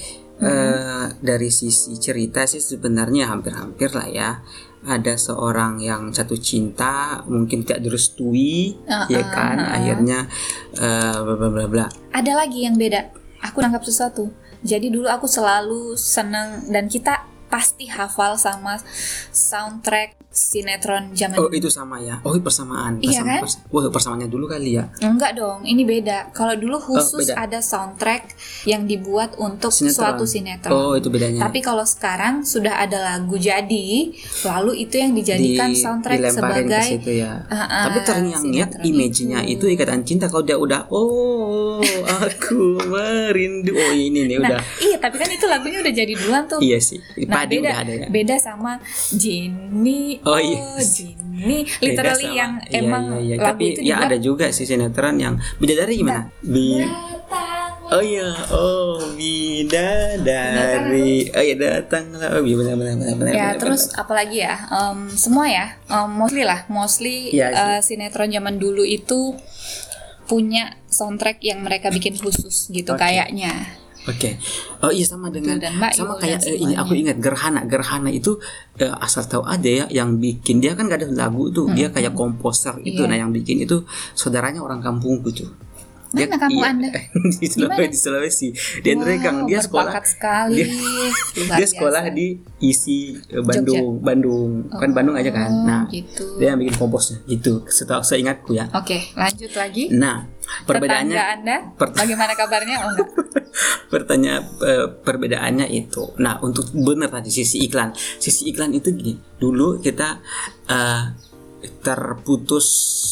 eh, 0.42 1.06
dari 1.18 1.50
sisi 1.50 1.98
cerita 1.98 2.46
sih 2.46 2.62
sebenarnya 2.62 3.30
hampir-hampir 3.30 3.94
lah 3.94 4.08
ya. 4.08 4.30
Ada 4.78 5.18
seorang 5.18 5.82
yang 5.82 6.14
jatuh 6.14 6.38
cinta, 6.38 7.26
mungkin 7.26 7.66
tidak 7.66 7.82
direstui, 7.82 8.78
Ah, 8.86 9.10
ya 9.10 9.26
kan? 9.26 9.58
Akhirnya 9.58 10.30
eh, 10.78 11.18
bla 11.18 11.34
bla 11.34 11.48
bla 11.50 11.66
bla. 11.66 11.86
Ada 12.14 12.32
lagi 12.38 12.62
yang 12.64 12.78
beda. 12.78 13.10
Aku 13.42 13.58
nangkap 13.58 13.82
sesuatu. 13.82 14.30
Jadi 14.62 14.90
dulu 14.90 15.06
aku 15.06 15.26
selalu 15.30 15.94
senang 15.94 16.66
dan 16.70 16.90
kita 16.90 17.26
pasti 17.48 17.88
hafal 17.88 18.36
sama 18.36 18.76
soundtrack 19.32 20.18
sinetron 20.38 21.10
zaman 21.12 21.34
Oh 21.36 21.50
itu 21.50 21.66
sama 21.68 21.98
ya. 21.98 22.22
Oh 22.22 22.34
persamaan. 22.34 22.98
Iya 22.98 23.20
Persama- 23.20 23.28
kan? 23.28 23.42
pers- 23.42 23.60
Wah 23.68 23.84
persamaannya 23.88 24.28
dulu 24.28 24.46
kali 24.46 24.70
ya. 24.74 24.84
Enggak 25.00 25.34
dong, 25.34 25.62
ini 25.62 25.82
beda. 25.82 26.30
Kalau 26.30 26.54
dulu 26.54 26.78
khusus 26.78 27.10
Oh, 27.28 27.34
beda. 27.34 27.34
ada 27.36 27.58
soundtrack 27.58 28.22
yang 28.64 28.84
dibuat 28.84 29.34
untuk 29.36 29.70
Sinetron. 29.70 29.96
suatu 30.14 30.24
sinetron. 30.24 30.70
Oh 30.70 30.92
itu 30.94 31.08
bedanya. 31.08 31.42
Tapi 31.42 31.58
kalau 31.58 31.82
sekarang 31.82 32.42
sudah 32.42 32.78
ada 32.78 32.98
lagu 33.00 33.34
jadi, 33.34 34.14
lalu 34.44 34.72
itu 34.78 34.94
yang 34.94 35.12
dijadikan 35.12 35.68
Di- 35.68 35.78
soundtrack 35.78 36.20
sebagai 36.30 36.68
ke 36.70 36.90
situ 36.94 37.10
ya. 37.18 37.42
Ah, 37.48 37.58
ah, 37.58 37.82
Tapi 37.88 37.98
sinetron 38.36 38.82
image-nya 38.82 39.40
itu. 39.44 39.66
ikatan 39.68 40.00
cinta 40.00 40.26
kalau 40.26 40.42
dia 40.42 40.54
udah 40.54 40.86
oh 40.88 41.78
aku 42.06 42.78
merindu. 42.84 43.70
Oh 43.70 43.92
ini 43.92 44.24
nih 44.24 44.36
Nah, 44.38 44.48
udah. 44.50 44.60
iya, 44.80 44.96
tapi 44.96 45.16
kan 45.16 45.28
itu 45.28 45.44
lagunya 45.44 45.78
udah 45.78 45.94
jadi 45.94 46.12
duluan 46.14 46.44
tuh. 46.44 46.58
Iya 46.58 46.78
sih. 46.78 46.98
Nah, 47.24 47.36
Padi 47.38 47.56
beda 47.56 47.64
udah 47.64 47.76
ada 47.78 47.92
ya. 47.94 48.06
beda 48.08 48.36
sama 48.36 48.72
Jinny. 49.10 50.20
Oh, 50.28 50.38
iya. 50.38 50.60
Jinny. 50.78 51.64
Beda 51.64 51.80
Literally 52.04 52.26
sama- 52.26 52.36
yang 52.36 52.52
iya, 52.62 52.78
emang 52.78 53.02
iya, 53.08 53.18
iya. 53.18 53.34
lagu 53.36 53.46
Tapi 53.48 53.62
itu 53.66 53.80
ya 53.80 53.84
juga 53.88 54.04
ada 54.04 54.16
juga 54.18 54.44
sih 54.50 54.64
sinetron 54.64 55.16
yang 55.16 55.34
bidadari 55.56 55.92
gimana? 55.96 56.22
Bi 56.40 56.82
Oh 57.88 57.98
iya, 57.98 58.26
oh 58.50 58.98
bidadari. 59.16 61.30
Oh 61.30 61.40
iya 61.40 61.54
datanglah. 61.56 62.26
Oh 62.30 62.42
iya 62.42 62.54
benar 62.54 62.74
benar 62.74 62.92
benar 62.96 63.14
benar. 63.16 63.30
Ya 63.30 63.34
benar, 63.48 63.58
terus 63.58 63.82
apalagi 63.94 64.36
ya 64.38 64.54
Em, 64.68 64.98
semua 65.10 65.44
ya 65.46 65.66
em, 65.86 66.08
mostly 66.10 66.42
lah 66.42 66.60
mostly 66.68 67.30
Iya 67.30 67.46
sih. 67.48 67.56
eh, 67.56 67.80
sinetron 67.82 68.28
zaman 68.28 68.56
dulu 68.56 68.82
itu 68.82 69.34
punya 70.24 70.76
soundtrack 70.86 71.40
yang 71.40 71.62
mereka 71.62 71.88
bikin 71.88 72.12
khusus 72.14 72.68
gitu 72.68 72.92
Oke. 72.92 73.00
kayaknya 73.00 73.50
Oke. 74.08 74.40
Oh 74.80 74.88
iya 74.88 75.04
sama 75.04 75.28
dengan 75.28 75.60
dan 75.60 75.76
Mbak 75.76 75.92
sama 75.92 76.16
kayak 76.16 76.40
dan 76.40 76.56
eh, 76.56 76.64
ini 76.64 76.74
aku 76.74 76.96
ingat 76.96 77.20
Gerhana. 77.20 77.60
Gerhana 77.68 78.08
itu 78.08 78.40
eh, 78.80 78.88
asal 79.04 79.28
tahu 79.28 79.44
aja 79.44 79.68
ya 79.68 79.84
yang 79.92 80.16
bikin 80.16 80.64
dia 80.64 80.72
kan 80.72 80.88
gak 80.88 81.04
ada 81.04 81.28
lagu 81.28 81.52
tuh. 81.52 81.68
Dia 81.76 81.92
kayak 81.92 82.16
komposer 82.16 82.80
itu. 82.82 83.04
Iya. 83.04 83.10
Nah, 83.12 83.16
yang 83.20 83.30
bikin 83.30 83.68
itu 83.68 83.84
saudaranya 84.16 84.64
orang 84.64 84.80
kampungku 84.80 85.28
tuh. 85.30 85.67
Mana 86.08 86.40
kampung 86.40 86.64
iya, 86.64 86.72
Anda? 86.72 86.88
di 87.40 87.46
Sulawesi, 87.46 87.88
di 87.88 87.98
Sulawesi. 87.98 88.48
Di 88.80 88.88
Andregang 88.90 89.44
dia 89.44 89.60
sekolah 89.60 89.92
sekali 90.00 90.64
dia- 90.64 91.56
dia 91.60 91.66
sekolah 91.68 92.08
di 92.08 92.26
isi 92.58 93.12
eh, 93.28 93.44
Bandung, 93.44 94.00
Bandung. 94.00 94.50
Kan 94.70 94.90
Bandung 94.92 95.14
aja 95.14 95.28
kan. 95.28 95.48
Oh, 95.48 95.64
Nah, 95.68 95.82
gitu. 95.88 96.40
dia 96.40 96.52
yang 96.52 96.58
bikin 96.58 96.74
komposnya 96.74 97.20
gitu. 97.26 97.60
Setahu 97.64 98.00
saya 98.00 98.24
ingatku 98.24 98.56
ya. 98.56 98.72
Oke, 98.72 99.12
lanjut 99.12 99.52
lagi. 99.52 99.92
Nah, 99.92 100.24
Tetangga 100.24 100.64
perbedaannya 100.64 101.22
Anda, 101.36 101.56
per- 101.76 101.92
bagaimana 101.92 102.32
kabarnya? 102.32 102.76
Oh. 102.82 102.96
Pertanyaan 103.92 104.42
eh, 104.62 104.86
perbedaannya 104.98 105.66
itu. 105.68 106.16
Nah, 106.16 106.40
untuk 106.40 106.72
benar 106.72 107.08
tadi 107.10 107.28
sisi 107.28 107.60
iklan. 107.62 107.92
Sisi 107.94 108.48
iklan 108.48 108.72
itu 108.72 108.92
gini. 108.92 109.12
Dulu 109.36 109.76
kita 109.78 110.24
eh, 110.66 111.02
terputus 111.82 112.66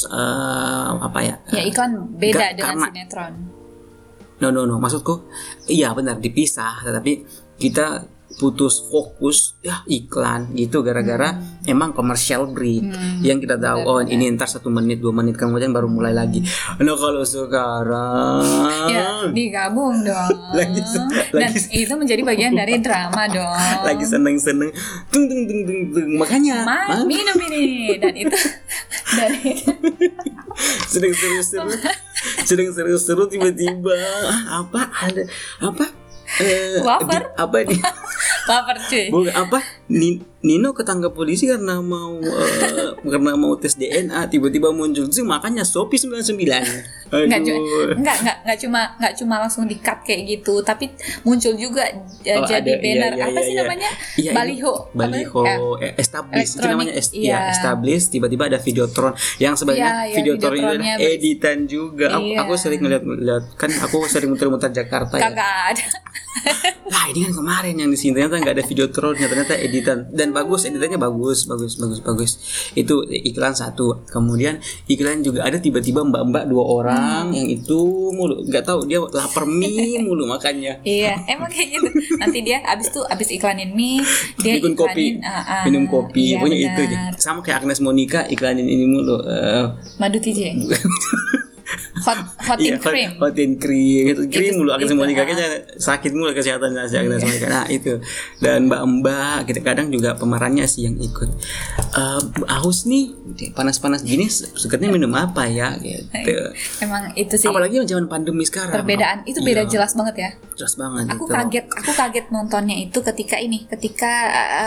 eh, 0.07 0.89
apa 0.97 1.19
ya? 1.21 1.37
Ya 1.51 1.63
iklan 1.63 1.93
beda 2.15 2.35
Nggak, 2.37 2.51
dengan 2.55 2.69
karena- 2.73 2.89
sinetron. 2.89 3.35
No 4.37 4.53
no 4.53 4.69
no, 4.69 4.77
maksudku 4.77 5.25
iya 5.67 5.97
benar 5.97 6.21
dipisah, 6.21 6.85
tetapi 6.85 7.25
kita 7.57 8.05
putus 8.37 8.85
fokus 8.85 9.57
ya 9.59 9.81
iklan 9.87 10.53
gitu 10.53 10.81
gara-gara 10.81 11.35
emang 11.65 11.91
commercial 11.91 12.45
break. 12.47 12.85
Yang 13.19 13.39
kita 13.43 13.57
tahu 13.57 13.81
oh 13.81 14.01
ini 14.01 14.29
ntar 14.31 14.45
satu 14.47 14.69
menit 14.69 14.99
dua 14.99 15.11
menit 15.11 15.35
kemudian 15.35 15.71
baru 15.71 15.87
mulai 15.87 16.13
lagi. 16.13 16.45
Nah 16.77 16.95
kalau 16.95 17.25
sekarang 17.25 18.45
Ya, 18.87 19.25
digabung 19.27 20.01
dong. 20.01 20.37
Lagi 20.55 20.81
Dan 21.33 21.49
lagi 21.49 21.61
itu 21.73 21.93
menjadi 21.93 22.23
bagian 22.23 22.53
dari 22.53 22.77
drama 22.79 23.25
dong. 23.33 23.57
lagi 23.83 24.05
seneng-seneng. 24.05 24.69
Tung 25.09 25.25
tung 25.25 25.43
tung 25.43 25.61
tung 25.63 25.81
tung 25.91 26.09
makanya 26.17 26.61
Ma, 26.63 26.79
Ma- 26.93 27.05
minum 27.05 27.37
ini. 27.43 27.97
Dan 27.97 28.15
itu 28.15 28.37
dari 29.17 29.53
sedang 30.87 31.13
seru-seru. 31.13 31.73
Sedang 32.43 32.69
seru-seru 32.71 33.25
tiba-tiba. 33.27 33.97
Ah, 34.27 34.63
apa 34.63 34.81
ada 35.01 35.23
apa? 35.59 35.87
Eh, 36.37 36.83
Wafer? 36.83 37.23
di- 37.23 37.33
apa 37.39 37.57
di 37.63 37.77
baper 38.47 38.77
cuy. 38.87 39.05
Bukan 39.11 39.35
apa 39.35 39.59
Ni- 39.91 40.23
Nino 40.47 40.71
ketangkap 40.71 41.11
polisi 41.11 41.45
karena 41.45 41.83
mau 41.83 42.17
eh, 42.17 42.95
karena 43.13 43.35
mau 43.35 43.53
tes 43.55 43.75
DNA 43.75 44.31
tiba-tiba 44.31 44.71
muncul 44.71 45.11
sih 45.11 45.21
makanya 45.21 45.63
Shopee 45.63 45.99
99 45.99 46.39
Enggak, 47.07 47.39
enggak, 47.95 48.37
enggak 48.43 48.59
cuma 48.61 48.81
enggak 48.97 49.15
cuma 49.17 49.35
langsung 49.39 49.63
di 49.65 49.75
cut 49.77 50.03
kayak 50.03 50.23
gitu, 50.29 50.59
tapi 50.61 50.91
muncul 51.23 51.55
juga 51.55 51.87
eh, 52.23 52.35
Oh, 52.37 52.43
jadi 52.45 52.59
ada, 52.61 52.71
iya, 52.73 52.77
banner 52.77 53.13
iya, 53.13 53.25
apa 53.25 53.31
iya, 53.33 53.43
sih 53.43 53.53
iya. 53.53 53.61
namanya? 53.61 53.91
Iya, 54.17 54.31
ini 54.31 54.37
Baliho. 54.37 54.73
Apa? 54.77 54.95
Baliho 54.97 55.43
Ya. 55.43 55.57
eh, 55.81 55.93
establish 55.97 56.51
itu 56.53 56.67
namanya 56.67 56.93
est- 56.93 57.15
iya. 57.15 57.31
ya, 57.33 57.51
establish 57.53 58.05
tiba-tiba 58.07 58.43
ada 58.47 58.59
videotron 58.59 59.11
yang 59.39 59.55
sebenarnya 59.55 59.87
Iya, 59.87 60.03
iya, 60.05 60.17
videotron 60.17 60.53
itu 60.53 60.67
adalah 60.67 60.99
editan 61.01 61.59
juga 61.65 62.07
aku, 62.13 62.27
Iya. 62.27 62.37
aku 62.43 62.53
sering 62.57 62.81
ngeliat 62.81 63.03
ngeliat 63.03 63.45
kan 63.55 63.71
aku 63.73 63.97
sering 64.05 64.29
muter-muter 64.29 64.71
Jakarta 64.71 65.15
ya 65.17 65.31
ada. 65.31 65.87
lah 66.87 67.05
ini 67.09 67.25
kan 67.25 67.33
kemarin 67.35 67.75
yang 67.77 67.89
di 67.89 67.97
sini 67.97 68.13
ternyata 68.13 68.39
nggak 68.39 68.55
ada 68.55 68.65
videotronnya 68.65 69.27
ternyata 69.27 69.55
editan 69.57 69.99
dan 70.11 70.31
bagus 70.37 70.65
editannya 70.65 70.97
bagus 70.97 71.47
bagus 71.47 71.73
bagus 71.75 71.99
bagus 71.99 72.31
itu 72.73 72.95
iklan 73.25 73.53
satu 73.53 74.05
kemudian 74.07 74.59
iklan 74.85 75.21
juga 75.21 75.43
ada 75.43 75.57
tiba-tiba 75.57 76.05
mbak-mbak 76.05 76.45
dua 76.47 76.65
orang 76.65 76.95
Hmm. 77.27 77.33
yang 77.33 77.49
itu 77.49 77.81
mulu 78.11 78.45
nggak 78.45 78.63
tahu 78.63 78.85
dia 78.85 79.01
lapar 79.01 79.45
mie 79.45 79.97
mulu 80.05 80.27
makannya 80.27 80.79
Iya, 80.83 81.17
emang 81.27 81.47
kayak 81.47 81.69
gitu. 81.73 81.89
Nanti 82.17 82.39
dia 82.41 82.61
abis 82.63 82.91
tuh 82.91 83.03
abis 83.05 83.31
iklanin 83.31 83.71
mie, 83.71 84.03
dia 84.37 84.57
Bikin 84.57 84.75
kopi 84.75 85.07
iklanin 85.15 85.25
ah, 85.25 85.43
ah. 85.43 85.63
minum 85.65 85.87
kopi 85.87 86.33
Iya, 86.33 86.39
punya 86.39 86.57
itu 86.59 86.83
benar. 86.85 87.13
aja. 87.13 87.19
sama 87.19 87.41
kayak 87.41 87.63
Agnes 87.63 87.79
Monica 87.79 88.27
iklanin 88.27 88.65
ini 88.65 88.85
mulu 88.85 89.23
eh, 89.23 89.65
Madu 89.97 90.19
TJ. 90.19 90.41
Hot 91.99 92.19
hot 92.39 92.59
in 92.59 92.67
Iya, 92.67 92.77
hot- 92.77 92.87
cream. 92.87 93.11
hot 93.17 93.37
in 93.37 93.53
cream, 93.57 94.05
itu 94.09 94.23
cream 94.27 94.53
Itu- 94.53 94.59
mulu 94.59 94.71
Monica 94.97 95.21
ah. 95.21 95.25
kayaknya 95.25 95.49
sakit 95.77 96.11
mulu 96.11 96.31
kesehatannya 96.31 96.83
si 96.85 96.95
Agnes 96.95 97.21
Monica. 97.21 97.47
Nah 97.47 97.65
itu 97.67 97.93
dan 98.39 98.67
Mbak 98.67 98.83
Mbak, 98.99 99.39
kita 99.45 99.61
kadang 99.63 99.89
juga 99.89 100.15
pemerannya 100.15 100.65
sih 100.65 100.85
yang 100.85 100.97
ikut. 100.97 101.29
Eh, 101.93 102.21
haus 102.51 102.85
nih, 102.85 103.13
panas-panas 103.53 104.01
gini, 104.03 104.27
seketnya 104.29 104.89
minum 104.89 105.13
apa 105.13 105.45
ya? 105.45 105.77
Gitu. 105.77 106.33
Emang 106.81 107.13
itu 107.13 107.35
sih 107.35 107.47
Apalagi 107.47 107.81
zaman 107.83 108.07
pandemi 108.07 108.43
sekarang. 108.43 108.73
perbedaan 108.73 109.23
itu 109.25 109.39
beda 109.39 109.63
Iya, 109.63 109.71
jelas 109.71 109.93
banget 109.93 110.17
ya. 110.19 110.31
Jelas 110.55 110.75
banget. 110.75 111.05
Aku 111.11 111.25
gitu. 111.25 111.33
kaget, 111.33 111.67
aku 111.69 111.91
kaget 111.93 112.27
nontonnya 112.29 112.77
itu 112.79 112.99
ketika 113.03 113.37
ini, 113.37 113.65
ketika 113.67 114.13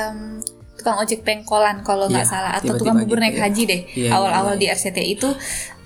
em, 0.10 0.42
tukang 0.74 0.96
ojek 0.98 1.22
pengkolan 1.22 1.82
kalau 1.82 2.08
nggak 2.08 2.24
Iya, 2.24 2.32
salah 2.32 2.52
atau 2.54 2.72
tiba-tiba 2.72 2.80
tukang 2.80 2.98
bubur 3.00 3.18
gitu 3.18 3.24
naik 3.26 3.36
ya. 3.36 3.42
haji 3.44 3.64
deh. 3.66 3.82
Iya, 3.98 4.10
Awal-awal 4.12 4.54
iya, 4.54 4.60
di 4.60 4.66
RCTI 4.72 5.10
itu 5.12 5.30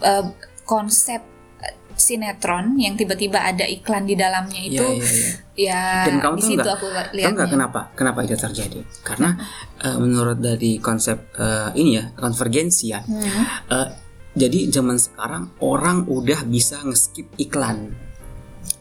eh, 0.01 0.23
konsep 0.63 1.21
eh, 1.59 1.75
sinetron 1.93 2.75
yang 2.75 2.97
tiba-tiba 2.97 3.39
ada 3.39 3.63
iklan 3.63 4.03
di 4.03 4.15
dalamnya 4.15 4.59
Iya, 4.59 4.69
itu 4.73 4.85
iya, 4.89 5.05
iya. 5.05 5.31
ya 5.53 5.81
Dan 6.09 6.15
kamu 6.19 6.35
di 6.35 6.43
situ 6.43 6.65
aku 6.67 6.87
lihat. 7.13 7.31
nggak 7.37 7.49
kenapa? 7.51 7.81
Kenapa 7.93 8.19
itu 8.25 8.35
terjadi? 8.35 8.79
Karena 9.05 9.37
eh, 9.79 9.97
menurut 9.99 10.39
dari 10.39 10.81
konsep 10.81 11.31
eh, 11.37 11.69
ini 11.77 11.91
ya 11.95 12.09
konvergensi 12.15 12.85
ya. 12.89 12.99
Hmm. 13.05 13.23
eh, 13.69 13.87
jadi 14.33 14.65
zaman 14.73 14.97
sekarang 14.97 15.53
orang 15.61 16.09
udah 16.09 16.41
bisa 16.43 16.81
nge-skip 16.81 17.29
iklan. 17.37 17.93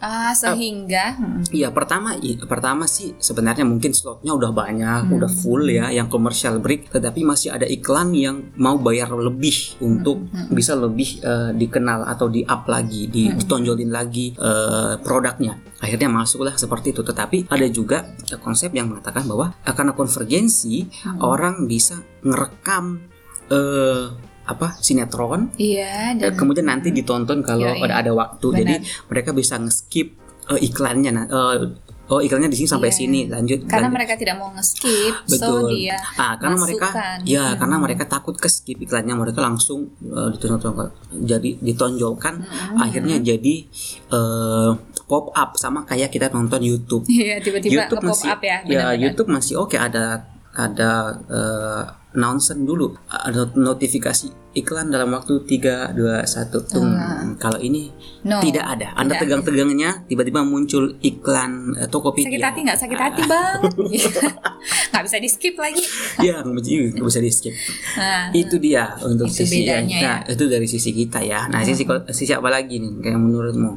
Ah, 0.03 0.35
sehingga 0.35 1.15
hmm, 1.15 1.47
Iya 1.49 1.71
pertama 1.71 2.19
i- 2.19 2.35
pertama 2.35 2.85
sih 2.85 3.15
sebenarnya 3.17 3.63
mungkin 3.63 3.91
slotnya 3.91 4.35
udah 4.35 4.51
banyak 4.51 5.07
Hmm. 5.07 5.15
udah 5.15 5.31
full 5.31 5.63
ya 5.65 5.89
yang 5.89 6.07
commercial 6.07 6.59
break 6.59 6.91
tetapi 6.91 7.23
masih 7.23 7.55
ada 7.55 7.65
iklan 7.65 8.11
yang 8.11 8.51
mau 8.57 8.75
bayar 8.77 9.07
lebih 9.09 9.79
untuk 9.79 10.27
Hmm. 10.27 10.51
bisa 10.51 10.75
lebih 10.75 11.23
eh, 11.23 11.51
dikenal 11.53 12.03
atau 12.05 12.27
di 12.27 12.43
up 12.43 12.67
lagi 12.67 13.07
di, 13.07 13.31
ditonjolin 13.31 13.89
lagi 13.89 14.35
eh, 14.35 14.99
produknya 14.99 15.55
akhirnya 15.79 16.11
masuklah 16.11 16.55
seperti 16.55 16.91
itu 16.91 17.01
tetapi 17.01 17.47
ada 17.47 17.67
juga 17.69 18.03
eh, 18.25 18.37
konsep 18.37 18.75
yang 18.75 18.91
mengatakan 18.91 19.23
bahwa 19.23 19.55
eh, 19.57 19.71
karena 19.71 19.95
konvergensi 19.95 20.91
Hmm. 21.07 21.23
orang 21.23 21.65
bisa 21.65 21.95
ngerekam 22.21 23.07
eh, 23.49 24.32
apa 24.45 24.75
sinetron 24.77 25.55
iya 25.55 26.13
dan 26.13 26.19
dan 26.19 26.33
kemudian 26.35 26.67
nanti 26.67 26.91
ditonton 26.91 27.41
kalau 27.41 27.69
Yoi. 27.69 27.79
ada 27.81 27.95
ada 28.01 28.13
waktu 28.13 28.43
Benar. 28.45 28.59
jadi 28.59 28.75
mereka 29.07 29.31
bisa 29.31 29.55
nge-skip 29.57 30.09
eh, 30.49 30.61
iklannya 30.61 31.11
nah 31.11 31.25
eh, 31.25 31.71
oh 32.05 32.19
iklannya 32.19 32.47
di 32.47 32.59
sini 32.59 32.69
sampai 32.69 32.91
Iya. 32.91 32.99
sini 32.99 33.21
lanjut 33.25 33.65
karena 33.65 33.87
lanjut. 33.87 33.95
mereka 33.95 34.13
tidak 34.15 34.37
mau 34.37 34.51
nge-skip, 34.53 35.15
so 35.23 35.33
betul 35.33 35.59
dia 35.73 35.97
ah 36.15 36.35
karena 36.35 36.57
mereka 36.59 36.87
ya 37.25 37.45
Hmm. 37.47 37.57
karena 37.57 37.77
mereka 37.79 38.05
takut 38.05 38.35
ke 38.35 38.49
skip 38.49 38.77
iklannya 38.77 39.15
mereka 39.15 39.41
langsung 39.41 39.87
eh, 40.03 40.29
ditonton 40.33 40.91
jadi 41.15 41.51
ditonjolkan 41.57 42.35
Hmm. 42.43 42.79
akhirnya 42.79 43.17
jadi 43.19 43.55
eh, 44.11 44.71
pop 45.03 45.31
up 45.31 45.55
sama 45.55 45.85
kayak 45.85 46.09
kita 46.09 46.29
nonton 46.29 46.61
YouTube 46.61 47.05
Iya, 47.07 47.37
tiba-tiba 47.39 47.85
YouTube 47.85 48.01
pop 48.01 48.11
masih 48.11 48.29
up 48.29 48.41
ya. 48.41 48.59
ya. 48.65 48.85
YouTube 48.93 49.29
masih 49.29 49.55
oke 49.57 49.77
ada 49.77 50.32
ada 50.53 50.91
eh, 51.27 51.83
announcement 52.13 52.61
dulu 52.63 52.93
ada 53.09 53.49
notifikasi 53.51 54.29
iklan 54.53 54.93
dalam 54.93 55.09
waktu 55.09 55.49
3 55.49 55.97
2 55.97 56.29
1 56.29 56.53
tung. 56.69 56.93
Kalau 57.41 57.57
ini 57.57 57.89
No, 58.23 58.37
tidak 58.39 58.69
ada. 58.69 58.93
Anda 58.95 59.17
tegang-tegangnya 59.17 60.05
tiba-tiba 60.05 60.45
muncul 60.45 61.01
iklan 61.01 61.73
eh, 61.75 61.89
Tokopedia 61.89 62.29
sakit 62.29 62.45
hati 62.45 62.61
nggak? 62.63 62.79
Sakit 62.79 62.99
hati 63.01 63.23
banget 63.25 63.73
nggak 64.93 65.03
bisa 65.03 65.17
di 65.17 65.29
skip 65.29 65.57
lagi. 65.57 65.81
Ya 66.29 66.39
nggak 66.39 66.53
bisa- 66.55 66.93
nggak 66.93 67.07
bisa 67.09 67.21
di 67.21 67.33
skip 67.33 67.55
nah, 67.97 68.29
itu 68.31 68.57
dia 68.59 68.93
untuk 69.01 69.27
Itu 69.27 69.41
sisi 69.41 69.65
bedanya 69.65 69.89
yang- 69.89 70.05
nah, 70.05 70.19
itu 70.29 70.45
dari 70.47 70.69
sisi 70.69 70.91
kita 70.93 71.25
ya. 71.25 71.49
Nah 71.49 71.65
sisi 71.65 71.89
sisi 72.13 72.33
apa 72.33 72.53
lagi 72.53 72.77
nih 72.77 72.93
kayak 73.01 73.17
menurutmu 73.17 73.73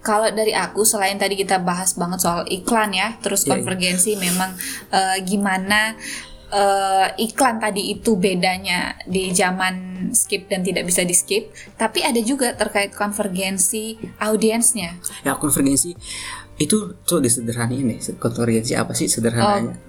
kalau 0.00 0.32
dari 0.32 0.56
aku 0.56 0.84
selain 0.84 1.20
tadi 1.20 1.36
kita 1.36 1.60
bahas 1.60 1.92
banget 1.96 2.24
soal 2.24 2.42
iklan 2.48 2.92
ya 2.92 3.20
terus 3.20 3.44
Iya, 3.44 3.48
iya. 3.48 3.52
konvergensi 3.56 4.12
memang 4.16 4.50
eh, 4.92 5.18
gimana 5.24 5.94
eh, 6.48 7.06
iklan 7.20 7.60
tadi 7.60 7.92
itu 7.92 8.16
bedanya 8.16 8.96
di 9.04 9.28
zaman 9.36 10.08
skip 10.16 10.48
dan 10.48 10.64
tidak 10.64 10.88
bisa 10.88 11.04
di 11.04 11.12
skip 11.12 11.52
tapi 11.76 12.00
ada 12.00 12.18
juga 12.24 12.56
terkait 12.56 12.96
konvergensi 12.96 14.00
audiensnya. 14.18 14.96
Ya 15.22 15.36
konvergensi 15.36 15.92
itu 16.60 16.92
tuh 17.08 17.24
disederhanain 17.24 17.88
nih 17.88 18.20
konvergensi 18.20 18.76
apa 18.76 18.92
sih 18.92 19.08
oh 19.08 19.12
sederhananya 19.16 19.80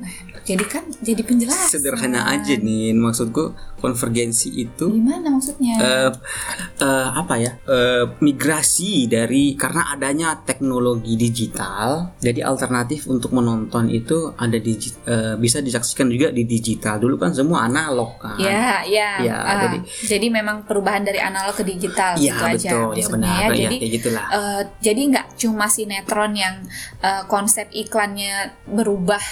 jadi 0.41 0.65
kan 0.65 0.83
jadi 1.03 1.21
penjelasan. 1.21 1.69
Sederhana 1.69 2.31
aja 2.31 2.57
nih 2.57 2.97
maksudku 2.97 3.53
konvergensi 3.81 4.53
itu 4.55 4.85
gimana 4.87 5.27
maksudnya? 5.27 5.75
eh 5.75 6.09
eh, 6.79 7.07
apa 7.11 7.35
ya 7.35 7.51
eh, 7.65 8.05
migrasi 8.21 9.05
dari 9.05 9.53
karena 9.53 9.91
adanya 9.91 10.37
teknologi 10.39 11.17
digital 11.17 12.13
jadi 12.17 12.45
alternatif 12.45 13.07
untuk 13.07 13.33
menonton 13.33 13.89
itu 13.89 14.31
ada 14.33 14.55
di 14.55 14.77
bisa 15.37 15.59
disaksikan 15.59 16.07
juga 16.07 16.29
di 16.29 16.43
digital. 16.43 16.99
Dulu 16.99 17.15
kan 17.15 17.31
semua 17.31 17.65
analog 17.65 18.19
kan. 18.19 18.37
Ya, 18.37 18.83
ya. 18.83 19.09
Ya, 19.19 19.37
Ah, 19.37 19.57
jadi- 19.65 19.81
jadi, 20.07 20.27
memang 20.29 20.63
perubahan 20.63 21.01
dari 21.01 21.17
analog 21.17 21.55
ke 21.55 21.63
digital 21.63 22.13
Iya 22.15 22.33
gitu 22.33 22.43
aja 22.43 22.51
betul. 22.53 22.75
Ya 22.75 22.85
maksudnya 22.85 23.11
benar. 23.11 23.31
Ya. 23.31 23.47
ya, 23.47 23.57
Jadi 23.61 23.75
kayak 23.77 23.93
gitulah. 23.97 24.25
eh, 24.29 24.61
jadi 24.79 25.01
nggak 25.09 25.27
cuma 25.37 25.65
sinetron 25.65 26.33
yang 26.35 26.55
eh, 27.01 27.23
konsep 27.25 27.65
iklannya 27.71 28.35
berubah 28.67 29.23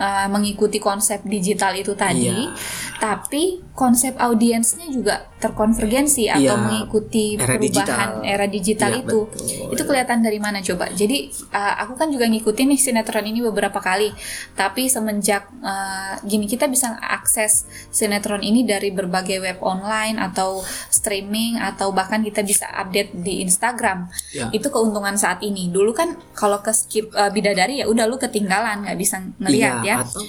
eh, 0.00 0.26
mengikuti 0.26 0.80
konsep 0.80 1.20
digital 1.22 1.76
itu 1.76 1.92
tadi, 1.92 2.24
Iya. 2.26 2.56
tapi 2.96 3.60
konsep 3.76 4.16
audiensnya 4.16 4.88
juga 4.88 5.29
terkonvergensi 5.40 6.28
atau 6.28 6.54
Iya, 6.54 6.54
mengikuti 6.60 7.34
era 7.34 7.56
perubahan 7.56 7.64
digital. 7.64 8.10
era 8.22 8.46
digital 8.46 8.90
Iya, 8.92 9.00
itu. 9.02 9.18
betul. 9.26 9.72
Itu 9.72 9.82
kelihatan 9.88 10.18
dari 10.20 10.36
mana 10.36 10.60
coba? 10.60 10.92
Jadi 10.92 11.18
uh, 11.50 11.74
aku 11.80 11.96
kan 11.96 12.12
juga 12.12 12.28
ngikutin 12.28 12.66
nih 12.70 12.80
sinetron 12.80 13.24
ini 13.24 13.40
beberapa 13.40 13.80
kali. 13.80 14.12
Tapi 14.52 14.86
semenjak 14.86 15.48
uh, 15.60 16.20
gini 16.22 16.44
kita 16.44 16.68
bisa 16.68 16.92
akses 17.00 17.64
sinetron 17.88 18.44
ini 18.44 18.62
dari 18.62 18.92
berbagai 18.92 19.40
web 19.40 19.58
online 19.64 20.20
atau 20.20 20.60
streaming 20.92 21.56
atau 21.56 21.90
bahkan 21.90 22.20
kita 22.20 22.44
bisa 22.44 22.68
update 22.68 23.16
di 23.16 23.40
Instagram. 23.40 24.12
Ya. 24.30 24.52
Itu 24.52 24.68
keuntungan 24.68 25.16
saat 25.16 25.40
ini. 25.40 25.72
Dulu 25.72 25.96
kan 25.96 26.20
kalau 26.36 26.60
ke 26.60 26.70
skip 26.70 27.08
uh, 27.16 27.32
bidadari 27.32 27.80
ya 27.80 27.88
udah 27.88 28.04
lu 28.04 28.20
ketinggalan 28.20 28.84
nggak 28.84 28.98
bisa 29.00 29.24
ngelihat 29.40 29.80
ya. 29.80 30.04
atau 30.04 30.20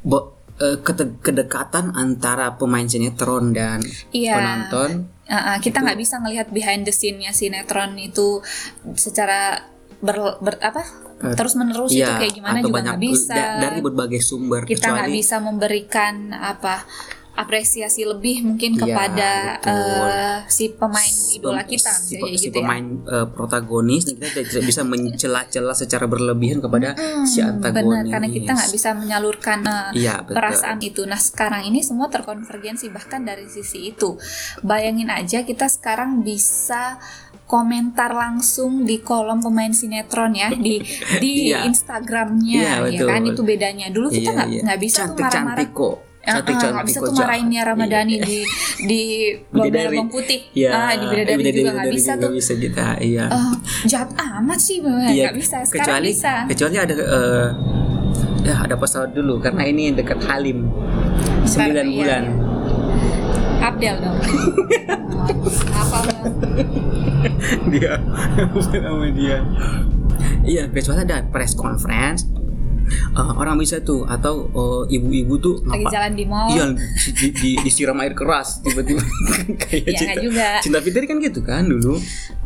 bo- 0.00 0.32
eh, 0.56 0.78
kete- 0.78 1.18
kedekatan 1.18 1.90
antara 1.92 2.54
pemain 2.54 2.84
sinetron 2.84 3.50
dan 3.50 3.82
Iya. 4.10 4.34
penonton? 4.34 4.90
Uh, 5.24 5.34
uh, 5.34 5.56
kita 5.58 5.80
nggak 5.80 5.96
bisa 5.96 6.20
ngelihat 6.20 6.48
behind 6.48 6.84
the 6.84 6.92
scene-nya 6.92 7.32
sinetron 7.32 7.96
itu 7.96 8.44
secara 8.94 9.64
ber, 9.98 10.36
ber- 10.38 10.60
apa? 10.60 10.84
Terus 11.24 11.56
menerus 11.56 11.88
itu 11.88 12.04
ya 12.04 12.20
kayak 12.20 12.36
gimana 12.36 12.60
juga 12.60 12.84
nggak 12.84 13.00
bisa. 13.00 13.32
da- 13.32 13.56
dari 13.64 13.80
berbagai 13.80 14.20
sumber 14.20 14.68
kita 14.68 14.92
nggak 14.92 15.08
bisa 15.10 15.40
memberikan 15.40 16.36
apa 16.36 16.84
apresiasi 17.34 18.02
lebih 18.02 18.42
mungkin 18.44 18.72
Iya, 18.72 18.80
kepada 18.80 19.30
betul. 19.58 20.06
eh, 20.06 20.38
si 20.46 20.64
pemain 20.70 21.10
si 21.10 21.36
idola 21.36 21.62
kita 21.62 21.90
si, 21.92 22.14
misalnya 22.14 22.30
si 22.32 22.44
gitu 22.44 22.50
ya. 22.52 22.56
pemain 22.60 22.84
eh, 23.04 23.26
protagonis 23.28 24.02
dan 24.06 24.14
kita 24.16 24.40
tidak 24.44 24.64
bisa 24.64 24.82
mencela-cela 24.82 25.72
secara 25.72 26.06
berlebihan 26.06 26.58
kepada 26.58 26.94
Hmm, 26.94 27.22
si 27.24 27.38
antagonis 27.38 27.84
benar 28.00 28.04
karena 28.08 28.28
kita 28.28 28.50
nggak 28.52 28.70
bisa 28.70 28.88
menyalurkan 28.92 29.58
Iya, 29.92 30.22
betul. 30.22 30.34
perasaan 30.34 30.78
itu. 30.80 31.02
Nah 31.02 31.18
sekarang 31.18 31.62
ini 31.64 31.80
semua 31.80 32.06
terkonvergensi 32.06 32.86
bahkan 32.88 33.20
dari 33.20 33.46
sisi 33.46 33.90
itu. 33.90 34.14
Bayangin 34.60 35.08
aja 35.08 35.42
kita 35.42 35.66
sekarang 35.66 36.20
bisa 36.20 36.96
komentar 37.44 38.08
langsung 38.10 38.82
di 38.82 38.98
kolom 38.98 39.38
pemain 39.38 39.68
sinetron 39.68 40.32
ya 40.32 40.48
di 40.50 40.80
di 41.18 41.50
Iya. 41.50 41.66
Instagramnya 41.66 42.88
Iya, 42.88 42.94
ya 42.94 43.00
kan 43.04 43.20
itu 43.22 43.42
bedanya. 43.42 43.90
Dulu 43.90 44.08
kita 44.08 44.22
Iya, 44.22 44.34
nggak 44.34 44.48
iya. 44.48 44.60
nggak 44.64 44.80
bisa 44.80 45.00
tuh 45.04 45.20
cantik-cantik 45.20 45.34
marah-marah. 45.44 45.68
kok 45.74 45.96
Ah, 46.24 46.40
cantik-cantik 46.40 46.72
nggak 46.72 46.86
bisa 46.86 46.98
tuh 46.98 47.12
marahin 47.14 47.46
Nia 47.46 47.62
Ramadhani 47.62 48.14
Iya. 48.14 48.24
di 48.24 48.38
di 48.90 49.02
Bidadari. 49.50 49.96
Bawang 49.96 50.10
Putih. 50.10 50.40
Iya, 50.52 50.70
ah, 50.72 50.92
di 50.92 51.04
Bidadari 51.06 51.42
juga 51.52 51.70
nggak 51.74 51.90
bisa 51.90 52.10
juga 52.10 52.22
tuh. 52.22 52.30
bisa 52.32 52.52
kita 52.56 52.86
iya 52.98 53.24
Eh, 53.26 53.54
jahat 53.84 54.10
amat 54.14 54.58
sih, 54.58 54.76
nggak 54.80 55.12
Iya, 55.12 55.28
bisa. 55.32 55.56
Sekarang 55.62 56.00
kecuali 56.00 56.08
bisa. 56.10 56.32
kecuali 56.48 56.76
ada 56.76 56.94
eh, 56.94 57.48
ya 58.44 58.54
ada 58.60 58.74
pesawat 58.74 59.10
dulu 59.10 59.36
karena 59.38 59.62
ini 59.64 59.92
dekat 59.92 60.20
Halim 60.22 60.68
sembilan 61.44 61.86
iya, 61.86 61.94
bulan 61.94 62.22
iya. 62.24 63.64
Abdel 63.64 63.96
dong. 63.98 64.18
Apa 65.74 65.98
dia 67.66 67.96
apa 68.44 68.76
nama 68.76 69.06
dia 69.10 69.40
iya 70.44 70.68
kecuali 70.68 71.00
ada 71.00 71.24
press 71.24 71.56
conference 71.56 72.28
eh, 73.10 73.32
orang 73.34 73.56
bisa 73.56 73.80
tuh 73.80 74.04
atau 74.04 74.46
eh, 74.46 74.94
ibu-ibu 74.94 75.34
tuh 75.36 75.54
lagi 75.62 75.80
ngapa 75.80 75.92
jalan 75.92 76.12
di 76.12 76.24
mall? 76.24 76.48
iya 76.48 76.64
di, 77.12 77.26
di- 77.30 77.58
disiram 77.60 77.98
air 77.98 78.12
keras 78.12 78.60
tiba-tiba 78.60 79.02
kayak 79.62 79.84
Ya, 79.84 79.96
cinta 79.96 80.14
juga. 80.18 80.48
cinta 80.60 80.78
Fitri 80.78 81.04
kan 81.04 81.18
gitu 81.18 81.40
kan 81.40 81.64
dulu 81.64 81.96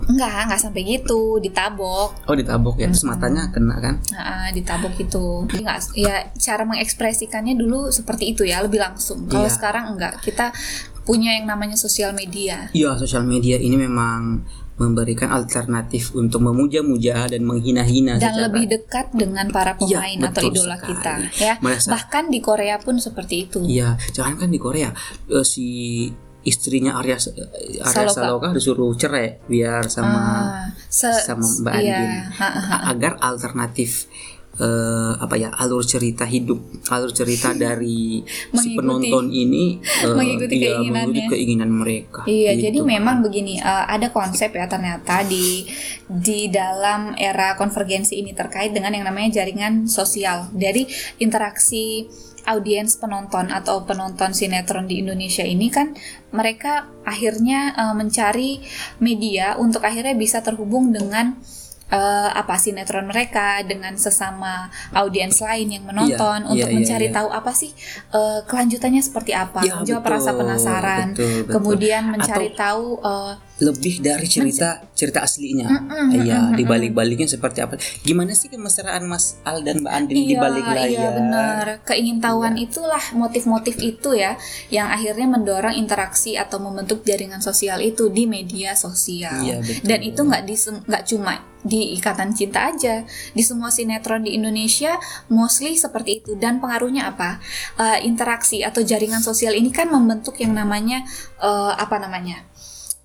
Enggak, 0.05 0.47
enggak 0.47 0.61
sampai 0.61 0.83
gitu, 0.85 1.37
ditabok. 1.38 2.25
oh 2.25 2.35
ditabok 2.35 2.76
ya 2.76 2.88
terus 2.88 3.05
matanya 3.05 3.49
kena 3.49 3.76
kan 3.76 3.95
Nah, 4.09 4.49
ditabok 4.50 4.95
itu. 4.97 5.45
Jadi 5.47 5.61
nggak, 5.61 5.78
ya 5.95 6.17
cara 6.33 6.62
mengekspresikannya 6.64 7.55
dulu 7.55 7.88
seperti 7.88 8.31
itu 8.31 8.43
ya, 8.43 8.61
lebih 8.61 8.78
langsung. 8.78 9.26
Kalau 9.26 9.45
Iya. 9.45 9.52
sekarang 9.52 9.85
enggak, 9.90 10.21
kita 10.21 10.50
punya 11.02 11.33
yang 11.33 11.45
namanya 11.45 11.75
sosial 11.75 12.12
media. 12.12 12.69
Iya, 12.71 12.97
sosial 12.97 13.23
media 13.23 13.57
ini 13.57 13.76
memang 13.76 14.43
memberikan 14.78 15.28
alternatif 15.28 16.11
untuk 16.12 16.40
memuja-muja 16.40 17.26
dan 17.26 17.42
menghina-hina 17.42 18.14
dan 18.14 18.30
secara- 18.30 18.42
lebih 18.47 18.64
dekat 18.68 19.06
dengan 19.12 19.47
para 19.49 19.75
Iya, 19.76 19.99
pemain 19.99 20.18
atau 20.25 20.40
betul 20.40 20.52
idola 20.52 20.76
sekali. 20.76 20.88
kita 20.88 21.12
ya 21.37 21.54
Merasa- 21.58 21.90
bahkan 21.90 22.25
di 22.26 22.38
Korea 22.38 22.76
pun 22.76 22.94
seperti 22.97 23.35
itu 23.42 23.58
Iya, 23.61 23.88
jangan 24.08 24.35
kan 24.37 24.49
di 24.49 24.56
Korea 24.56 24.90
eh, 25.26 25.42
si 25.42 25.66
istrinya 26.40 26.97
Arya 26.97 27.18
eh, 27.18 27.82
Arya 27.82 28.06
Saloka. 28.06 28.14
Saloka 28.14 28.49
disuruh 28.52 28.94
cerai 28.94 29.42
biar 29.44 29.85
sama 29.87 30.16
Ah, 30.16 30.66
se- 30.88 31.11
sama 31.20 31.42
Mbak 31.42 31.75
iya, 31.76 31.99
Andin 31.99 32.11
ha, 32.32 32.49
ha, 32.49 32.61
ha. 32.62 32.76
agar 32.88 33.12
alternatif 33.20 34.06
eh, 34.59 35.12
apa 35.19 35.35
ya 35.38 35.55
alur 35.55 35.87
cerita 35.87 36.27
hidup 36.27 36.59
alur 36.91 37.15
cerita 37.15 37.55
dari 37.65 38.23
si 38.59 38.75
penonton 38.75 39.31
ini 39.31 39.79
eh, 39.79 40.15
mengikuti 40.15 40.55
iya, 40.59 40.77
keinginannya. 40.77 41.07
mengikuti 41.07 41.21
keinginan 41.31 41.71
mereka. 41.71 42.21
Iya, 42.27 42.53
Gitu. 42.59 42.65
jadi 42.71 42.79
memang 42.83 43.23
begini, 43.23 43.62
eh, 43.62 43.85
ada 43.87 44.11
konsep 44.11 44.50
ya 44.50 44.67
ternyata 44.67 45.23
di 45.23 45.65
di 46.09 46.50
dalam 46.50 47.15
era 47.15 47.54
konvergensi 47.54 48.19
ini 48.19 48.35
terkait 48.35 48.75
dengan 48.75 48.93
yang 48.95 49.06
namanya 49.06 49.43
jaringan 49.43 49.87
sosial. 49.87 50.50
Dari 50.50 50.89
interaksi 51.23 52.09
audiens 52.49 52.97
penonton 52.97 53.52
atau 53.52 53.85
penonton 53.85 54.32
sinetron 54.32 54.89
di 54.89 55.04
Indonesia 55.04 55.45
ini 55.45 55.69
kan 55.69 55.93
mereka 56.32 56.89
akhirnya 57.04 57.76
mencari 57.93 58.65
media 59.04 59.52
untuk 59.61 59.85
akhirnya 59.85 60.17
bisa 60.17 60.41
terhubung 60.41 60.89
dengan 60.89 61.37
eh, 61.89 62.31
apa 62.33 62.55
sinetron 62.61 63.09
mereka 63.09 63.65
dengan 63.65 63.97
sesama 63.97 64.69
audiens 64.93 65.41
lain 65.41 65.73
yang 65.73 65.85
menonton 65.89 66.45
Iya, 66.45 66.49
untuk 66.49 66.69
iya, 66.69 66.73
iya, 66.73 66.77
mencari 66.81 67.07
iya. 67.09 67.17
tahu 67.17 67.29
apa 67.33 67.53
sih 67.57 67.71
eh, 68.13 68.41
kelanjutannya 68.45 69.03
seperti 69.03 69.33
apa, 69.33 69.61
Ya, 69.65 69.81
menjawab 69.81 70.05
betul, 70.05 70.15
rasa 70.17 70.31
penasaran, 70.37 71.07
betul, 71.17 71.27
betul. 71.45 71.53
kemudian 71.57 72.03
mencari 72.13 72.49
tahu 72.53 73.01
eh, 73.01 73.33
lebih 73.58 73.99
dari 73.99 74.26
cerita 74.30 74.86
cerita 74.94 75.23
aslinya. 75.26 75.66
Iya, 76.14 76.54
di 76.54 76.62
balik-baliknya 76.62 77.26
seperti 77.26 77.58
apa? 77.62 77.75
Gimana 78.06 78.30
sih 78.34 78.47
kemesraan 78.47 79.02
Mas 79.10 79.38
Al 79.42 79.66
dan 79.66 79.82
Mbak 79.82 79.92
Andin 79.92 80.16
di 80.16 80.34
Iya, 80.34 80.40
balik 80.40 80.66
layar? 80.66 80.88
iya 80.88 81.08
benar. 81.10 81.64
Keingintahuan 81.82 82.54
itulah 82.54 83.02
motif-motif 83.18 83.75
itu 83.82 84.14
ya 84.14 84.38
yang 84.71 84.90
akhirnya 84.90 85.26
mendorong 85.26 85.75
interaksi 85.75 86.38
atau 86.38 86.62
membentuk 86.62 87.02
jaringan 87.02 87.42
sosial 87.42 87.82
itu 87.82 88.06
di 88.10 88.30
media 88.30 88.78
sosial. 88.78 89.42
Iya, 89.42 89.58
betul. 89.58 89.86
Dan 89.86 90.00
itu 90.06 90.21
nggak 90.23 90.42
di 90.47 90.54
nggak 90.86 91.04
cuma 91.10 91.34
di 91.58 91.99
ikatan 91.99 92.30
cinta 92.38 92.71
aja, 92.71 93.02
di 93.34 93.42
semua 93.42 93.75
sinetron 93.75 94.23
di 94.23 94.38
Indonesia 94.38 94.94
mostly 95.26 95.75
seperti 95.75 96.23
itu. 96.23 96.38
Dan 96.38 96.62
pengaruhnya 96.62 97.10
apa? 97.10 97.42
Eh, 97.75 98.06
interaksi 98.06 98.62
atau 98.62 98.86
jaringan 98.86 99.21
sosial 99.21 99.58
ini 99.58 99.75
kan 99.75 99.90
membentuk 99.90 100.38
yang 100.38 100.54
namanya 100.54 101.02
eh, 101.42 101.73
apa 101.75 101.99
namanya? 101.99 102.47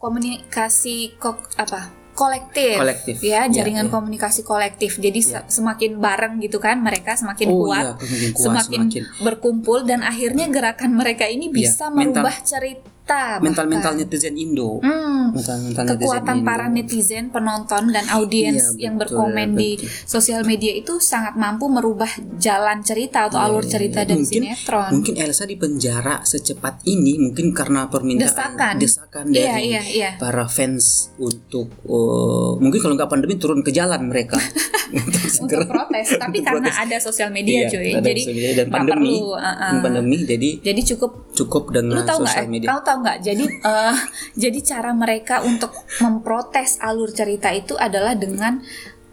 Komunikasi 0.03 1.15
kok 1.15 1.39
apa? 1.55 2.03
kolektif, 2.13 2.77
Kolektif. 2.77 3.15
ya 3.21 3.41
Iya, 3.41 3.49
jaringan 3.51 3.87
iya. 3.87 3.91
komunikasi 3.91 4.45
kolektif 4.45 5.01
jadi 5.01 5.17
se- 5.17 5.47
semakin 5.49 5.97
bareng 5.97 6.37
gitu 6.37 6.61
kan 6.61 6.77
mereka 6.77 7.17
semakin 7.17 7.49
Oh, 7.49 7.65
kuat, 7.65 7.97
semakin 7.97 8.29
kuat, 8.29 8.37
semakin, 8.37 8.79
semakin- 8.85 9.05
berkumpul 9.17 9.81
dan 9.81 10.05
akhirnya 10.05 10.45
gerakan 10.45 10.93
mereka 10.93 11.25
ini 11.25 11.49
Iya, 11.49 11.55
bisa 11.65 11.89
mental- 11.89 12.21
merubah 12.21 12.37
cerita 12.37 12.92
Mental-mental 13.05 13.91
bahkan. 13.91 14.01
netizen 14.01 14.35
Indo. 14.35 14.79
Hmm, 14.79 15.31
Mental-mental 15.31 15.83
kekuatan 15.89 15.99
netizen 16.23 16.35
Indo. 16.35 16.45
para 16.45 16.65
netizen, 16.67 17.23
penonton 17.29 17.83
dan 17.89 18.05
audiens 18.09 18.73
Iya, 18.73 18.81
yang 18.81 18.95
betul, 18.95 19.19
berkomen 19.19 19.49
di 19.53 19.75
betul. 19.75 19.91
sosial 20.05 20.41
media 20.43 20.71
itu 20.71 20.97
sangat 20.97 21.35
mampu 21.35 21.67
merubah 21.67 22.07
jalan 22.35 22.79
cerita 22.79 23.27
atau 23.27 23.37
Iya, 23.37 23.45
alur 23.45 23.63
cerita 23.63 23.99
iya. 23.99 24.07
dari 24.07 24.19
mungkin, 24.19 24.41
sinetron. 24.41 24.89
Mungkin 24.93 25.13
Elsa 25.17 25.43
di 25.43 25.55
penjara 25.55 26.15
secepat 26.21 26.83
ini 26.85 27.19
mungkin 27.19 27.51
karena 27.51 27.85
permintaan 27.85 28.23
Desakan. 28.23 28.75
desakan 28.77 29.25
Iya, 29.29 29.51
dari 29.51 29.63
iya, 29.91 30.09
para 30.15 30.47
fans 30.47 31.11
untuk 31.17 31.69
oh, 31.83 32.55
mungkin 32.57 32.79
kalau 32.79 32.95
nggak 32.95 33.07
pandemi 33.07 33.35
turun 33.35 33.59
ke 33.59 33.69
jalan 33.69 33.99
mereka 34.03 34.39
untuk 35.43 35.65
protes, 35.65 36.07
tapi 36.15 36.37
untuk 36.39 36.47
karena 36.53 36.69
protes. 36.69 36.83
ada 36.85 36.97
sosial 37.01 37.29
media 37.33 37.65
Iya, 37.65 37.69
cuy, 37.73 37.89
ada 37.93 38.05
jadi 38.05 38.21
media 38.29 38.51
dan 38.61 38.67
pandemi, 38.69 39.17
perlu, 39.17 39.33
uh, 39.33 39.49
uh. 39.49 39.81
Pandemi 39.81 40.17
jadi 40.23 40.49
jadi 40.61 40.81
cukup 40.93 41.11
cukup 41.33 41.63
dengan 41.73 41.97
lu 41.97 42.03
tahu 42.05 42.21
sosial 42.23 42.47
media. 42.47 42.67
kamu 42.69 42.81
tahu 42.85 42.97
nggak 43.01 43.19
jadi 43.25 43.45
eh, 43.49 43.95
jadi 44.43 44.59
cara 44.61 44.91
mereka 44.93 45.35
untuk 45.41 45.73
memprotes 45.99 46.77
alur 46.79 47.09
cerita 47.09 47.49
itu 47.49 47.73
adalah 47.73 48.13
dengan 48.13 48.61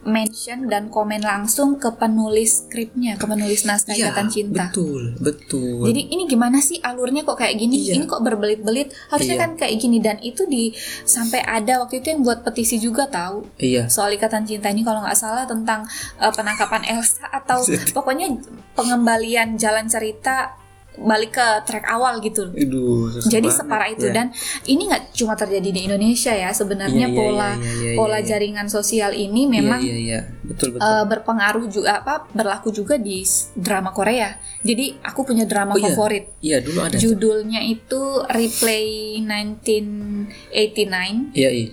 mention 0.00 0.64
dan 0.64 0.88
komen 0.88 1.20
langsung 1.20 1.76
ke 1.76 1.92
penulis 1.92 2.64
skripnya 2.64 3.20
ke 3.20 3.28
penulis 3.28 3.68
naskah 3.68 3.92
Iya, 3.92 4.08
ikatan 4.08 4.26
cinta 4.32 4.72
betul, 4.72 5.12
betul. 5.20 5.84
jadi 5.84 6.00
ini 6.08 6.24
gimana 6.24 6.56
sih 6.58 6.80
alurnya 6.80 7.20
kok 7.20 7.36
kayak 7.36 7.56
gini 7.56 7.76
Iya. 7.84 8.00
ini 8.00 8.04
kok 8.08 8.24
berbelit-belit 8.24 8.92
harusnya 9.12 9.36
Iya. 9.36 9.42
kan 9.44 9.50
kayak 9.60 9.76
gini 9.76 9.98
dan 10.00 10.16
itu 10.24 10.48
di 10.48 10.72
sampai 11.04 11.44
ada 11.44 11.84
waktu 11.84 12.00
itu 12.00 12.16
yang 12.16 12.24
buat 12.24 12.40
petisi 12.40 12.80
juga 12.80 13.04
tahu 13.06 13.44
iya, 13.60 13.92
soal 13.92 14.08
ikatan 14.12 14.48
cinta 14.48 14.72
ini 14.72 14.80
kalau 14.80 15.04
nggak 15.04 15.16
salah 15.16 15.44
tentang 15.44 15.84
eh, 16.16 16.32
penangkapan 16.32 16.80
Elsa 16.88 17.28
atau 17.28 17.60
pokoknya 17.96 18.32
pengembalian 18.72 19.60
jalan 19.60 19.84
cerita 19.84 20.59
balik 20.92 21.32
ke 21.32 21.46
track 21.62 21.86
awal 21.86 22.18
gitu. 22.18 22.50
Aduh, 22.50 23.08
Jadi 23.22 23.46
banget. 23.46 23.56
separah 23.56 23.88
itu 23.88 24.06
Ya. 24.06 24.12
dan 24.12 24.26
ini 24.64 24.84
nggak 24.84 25.00
cuma 25.12 25.32
terjadi 25.32 25.66
di 25.66 25.84
Indonesia 25.84 26.30
ya 26.30 26.50
sebenarnya 26.50 27.06
Iya, 27.06 27.08
iya, 27.08 27.16
pola 27.16 27.50
iya, 27.50 27.56
iya, 27.56 27.72
iya, 27.86 27.94
pola 27.94 28.16
iya. 28.16 28.22
jaringan 28.26 28.66
sosial 28.66 29.10
ini 29.10 29.42
Iya, 29.42 29.50
memang 29.50 29.80
iya, 29.80 29.96
iya. 29.96 30.20
betul 30.42 30.72
betul. 30.72 30.82
eh, 30.82 31.04
berpengaruh 31.06 31.64
juga 31.66 31.96
apa 31.96 32.14
berlaku 32.28 32.68
juga 32.70 32.96
di 32.96 33.22
drama 33.54 33.90
Korea. 33.90 34.34
Jadi 34.60 34.96
aku 35.00 35.22
punya 35.22 35.44
drama 35.44 35.72
Oh, 35.72 35.76
iya. 35.76 35.82
favorit. 35.88 36.24
Iya, 36.40 36.56
dulu 36.60 36.78
ada. 36.80 36.94
Judulnya 36.94 37.60
itu 37.62 38.00
Replay 38.26 39.16
1989. 39.20 41.32
Iya, 41.32 41.50
iya. 41.50 41.68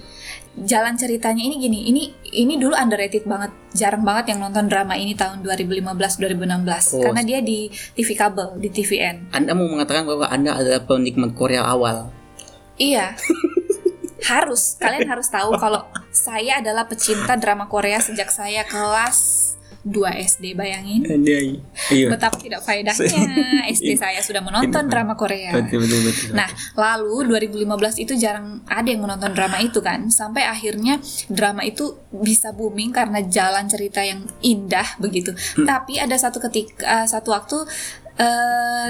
Jalan 0.57 0.97
ceritanya 0.97 1.45
ini 1.45 1.61
gini, 1.61 1.79
ini 1.85 2.03
ini 2.33 2.57
dulu 2.57 2.73
underrated 2.73 3.29
banget, 3.29 3.53
jarang 3.77 4.01
banget 4.01 4.33
yang 4.33 4.41
nonton 4.41 4.65
drama 4.65 4.97
ini 4.97 5.13
tahun 5.13 5.45
2015-2016 5.45 6.97
Oh. 6.97 7.05
karena 7.05 7.21
dia 7.21 7.39
di 7.45 7.69
TV 7.93 8.09
kabel, 8.17 8.57
di 8.57 8.73
TVN. 8.73 9.29
Anda 9.29 9.53
mau 9.53 9.69
mengatakan 9.69 10.09
bahwa 10.09 10.25
Anda 10.25 10.57
adalah 10.57 10.81
penikmat 10.81 11.37
Korea 11.37 11.61
awal. 11.61 12.09
Iya. 12.81 13.13
harus, 14.31 14.75
kalian 14.81 15.07
harus 15.07 15.29
tahu 15.29 15.55
kalau 15.61 15.85
saya 16.09 16.59
adalah 16.59 16.89
pecinta 16.89 17.37
drama 17.37 17.69
Korea 17.69 18.01
sejak 18.01 18.33
saya 18.33 18.65
kelas 18.65 19.46
2 19.85 20.25
SD, 20.25 20.57
bayangin. 20.57 21.05
Anda, 21.05 21.37
iya. 21.93 22.07
Betapa 22.09 22.37
tidak 22.39 22.61
faedahnya 22.65 23.65
SD 23.77 23.97
saya 23.97 24.19
sudah 24.23 24.41
menonton 24.41 24.89
drama 24.89 25.13
Korea. 25.13 25.53
Betul, 25.53 25.85
betul, 25.85 26.01
betul. 26.07 26.31
Nah, 26.33 26.49
lalu 26.73 27.29
2015 27.29 28.03
itu 28.03 28.13
jarang 28.17 28.61
ada 28.67 28.87
yang 28.87 29.01
menonton 29.03 29.31
drama 29.35 29.57
itu 29.61 29.79
kan, 29.79 30.09
sampai 30.09 30.47
akhirnya 30.47 30.97
drama 31.29 31.61
itu 31.63 31.97
bisa 32.09 32.51
booming 32.51 32.91
karena 32.95 33.21
jalan 33.25 33.67
cerita 33.69 34.01
yang 34.03 34.25
indah 34.41 34.97
begitu. 34.97 35.35
Tapi 35.63 36.01
ada 36.01 36.15
satu 36.17 36.41
ketika, 36.41 37.05
satu 37.05 37.31
waktu 37.35 37.57
eh, 38.17 38.89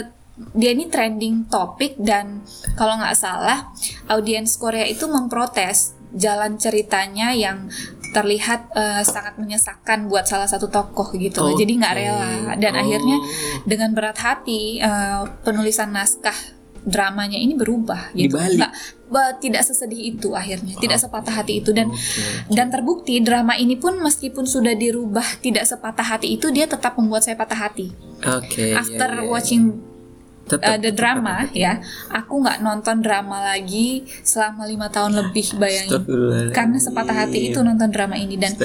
dia 0.53 0.71
ini 0.73 0.85
trending 0.85 1.49
topik 1.49 1.97
dan 1.97 2.45
kalau 2.77 2.93
nggak 3.01 3.17
salah 3.17 3.73
audiens 4.05 4.53
Korea 4.61 4.85
itu 4.85 5.09
memprotes 5.09 5.97
jalan 6.13 6.55
ceritanya 6.55 7.33
yang 7.35 7.67
terlihat 8.11 8.71
eh, 8.71 9.03
sangat 9.03 9.35
menyesakan 9.35 10.07
buat 10.07 10.25
salah 10.25 10.47
satu 10.47 10.67
tokoh 10.67 11.11
gitu 11.15 11.43
loh. 11.43 11.53
Jadi 11.53 11.71
nggak 11.75 11.93
rela 11.93 12.29
dan 12.55 12.73
Oh. 12.73 12.81
akhirnya 12.81 13.17
dengan 13.63 13.91
berat 13.91 14.17
hati 14.17 14.79
eh, 14.79 15.21
penulisan 15.41 15.91
naskah 15.91 16.35
dramanya 16.87 17.35
ini 17.35 17.51
berubah 17.53 18.15
gitu. 18.15 18.39
Dibalik. 18.39 18.63
Nggak- 18.63 18.75
tidak 19.39 19.63
sesedih 19.63 20.19
itu 20.19 20.35
akhirnya, 20.35 20.75
tidak 20.83 20.99
sepatah 20.99 21.31
hati 21.31 21.63
itu 21.63 21.71
dan 21.71 21.87
Oke. 21.87 22.51
dan 22.51 22.67
terbukti 22.67 23.23
drama 23.23 23.55
ini 23.55 23.79
pun 23.79 23.95
meskipun 24.03 24.43
sudah 24.43 24.75
dirubah 24.75 25.39
tidak 25.39 25.63
sepatah 25.63 26.03
hati 26.03 26.35
itu 26.35 26.51
dia 26.51 26.67
tetap 26.67 26.99
membuat 26.99 27.23
saya 27.23 27.39
patah 27.39 27.55
hati. 27.55 27.87
Oke. 28.19 28.75
iya, 28.75 28.83
After 28.83 29.07
iya, 29.07 29.23
iya. 29.23 29.31
watching 29.31 29.63
Tetap- 30.47 30.63
uh, 30.65 30.77
the 30.77 30.89
tetap- 30.89 30.97
drama 30.97 31.35
ya, 31.51 31.77
aku 32.09 32.39
nggak 32.39 32.57
nonton 32.59 32.99
drama 32.99 33.43
lagi 33.45 33.87
selama 34.21 34.63
lima 34.63 34.87
tahun 34.87 35.11
lebih 35.17 35.55
bayangin. 35.55 36.01
Karena 36.49 36.77
sepatah 36.77 37.13
hati 37.21 37.51
itu 37.51 37.59
nonton 37.59 37.87
drama 37.87 38.15
ini 38.15 38.35
dan 38.35 38.55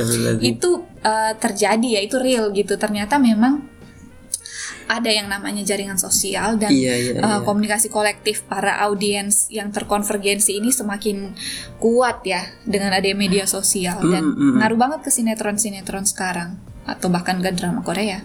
itu 0.41 0.71
uh, 1.01 1.33
terjadi 1.35 1.89
ya 1.89 2.01
itu 2.01 2.17
real 2.17 2.51
gitu 2.51 2.75
ternyata 2.77 3.19
memang 3.19 3.69
ada 4.85 5.09
yang 5.09 5.25
namanya 5.25 5.63
jaringan 5.63 5.97
sosial 5.97 6.59
dan 6.59 6.69
Iya, 6.69 6.95
iya, 6.95 7.13
uh, 7.17 7.39
iya. 7.39 7.39
komunikasi 7.41 7.89
kolektif 7.89 8.45
para 8.45 8.77
audiens 8.83 9.49
yang 9.49 9.73
terkonvergensi 9.73 10.53
ini 10.55 10.69
semakin 10.69 11.33
kuat 11.79 12.21
ya 12.23 12.45
dengan 12.63 12.93
adanya 12.93 13.17
media 13.17 13.45
sosial 13.47 14.03
dan 14.05 14.21
Mm, 14.23 14.35
mm, 14.35 14.43
mm. 14.53 14.57
ngaruh 14.61 14.79
banget 14.79 15.01
ke 15.01 15.11
sinetron-sinetron 15.11 16.05
sekarang 16.05 16.61
atau 16.85 17.09
bahkan 17.09 17.39
ke 17.39 17.51
drama 17.51 17.81
Korea. 17.81 18.21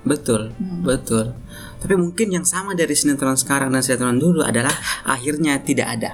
Betul, 0.00 0.56
Hmm. 0.56 0.82
betul. 0.82 1.36
Tapi 1.78 1.94
mungkin 1.94 2.28
yang 2.28 2.42
sama 2.42 2.74
dari 2.74 2.90
sinetron 2.92 3.34
sekarang 3.34 3.70
dan 3.70 3.80
sinetron 3.80 4.18
dulu 4.18 4.42
adalah 4.42 4.74
akhirnya 5.04 5.62
tidak 5.62 5.88
ada. 5.94 6.10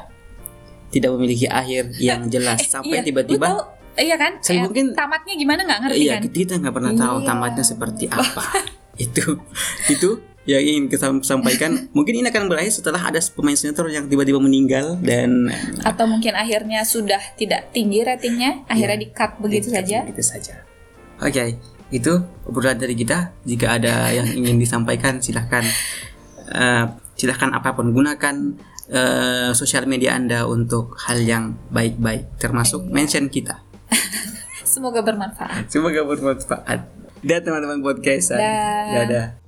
Tidak 0.88 1.11
memiliki 1.11 1.48
akhir 1.48 1.96
yang 1.98 2.29
jelas 2.29 2.68
sampai 2.68 3.00
Iya, 3.00 3.07
tiba-tiba 3.11 3.46
tahu, 3.50 3.61
iya 3.96 4.14
kan? 4.14 4.38
Saya 4.38 4.61
Eh, 4.61 4.62
mungkin- 4.62 4.92
tamatnya 4.94 5.35
gimana 5.35 5.61
nggak 5.64 5.81
ngerti 5.83 5.98
iya 5.98 6.14
kan? 6.14 6.31
kita 6.31 6.55
nggak 6.61 6.74
pernah 6.74 6.92
tahu 6.94 7.16
Iya. 7.18 7.27
tamatnya 7.27 7.64
seperti 7.64 8.05
apa. 8.07 8.42
itu 8.94 9.24
itu 9.90 10.09
yang 10.44 10.61
ingin 10.61 10.85
kita 10.87 11.09
sampaikan. 11.24 11.88
mungkin 11.90 12.20
ini 12.20 12.29
akan 12.29 12.46
berakhir 12.46 12.70
setelah 12.70 13.00
ada 13.00 13.18
pemain 13.33 13.57
sinetron 13.57 13.90
yang 13.90 14.07
tiba-tiba 14.07 14.37
meninggal 14.38 15.00
dan 15.00 15.48
Atau 15.83 16.05
mungkin 16.07 16.37
akhirnya 16.37 16.85
sudah 16.85 17.18
tidak 17.35 17.72
tinggi 17.72 18.05
ratingnya, 18.05 18.62
akhirnya 18.68 19.00
di 19.00 19.09
cut 19.11 19.40
begitu 19.40 19.72
saja. 19.72 20.05
Begitu 20.05 20.22
saja. 20.22 20.62
Oke, 21.18 21.57
itu 21.94 22.12
obrolan 22.50 22.74
dari 22.74 22.98
kita. 22.98 23.30
Jika 23.46 23.78
ada 23.78 24.11
yang 24.11 24.26
ingin 24.26 24.59
disampaikan, 24.59 25.22
silahkan 25.22 25.62
eh, 26.50 26.85
silahkan 27.14 27.54
apa 27.54 27.78
pun 27.78 27.94
gunakan 27.94 28.35
eh, 28.90 29.50
sosial 29.54 29.87
media 29.87 30.18
anda 30.18 30.50
untuk 30.50 30.98
hal 31.07 31.22
yang 31.22 31.54
baik-baik, 31.70 32.35
termasuk 32.42 32.83
mention 32.90 33.30
kita. 33.30 33.62
Semoga 34.66 35.07
bermanfaat. 35.07 35.70
Semoga 35.70 36.02
bermanfaat. 36.02 36.90
Dan 37.22 37.40
teman-teman 37.46 37.78
podcast. 37.80 38.35
Dah. 38.35 39.07
Dadah. 39.07 39.43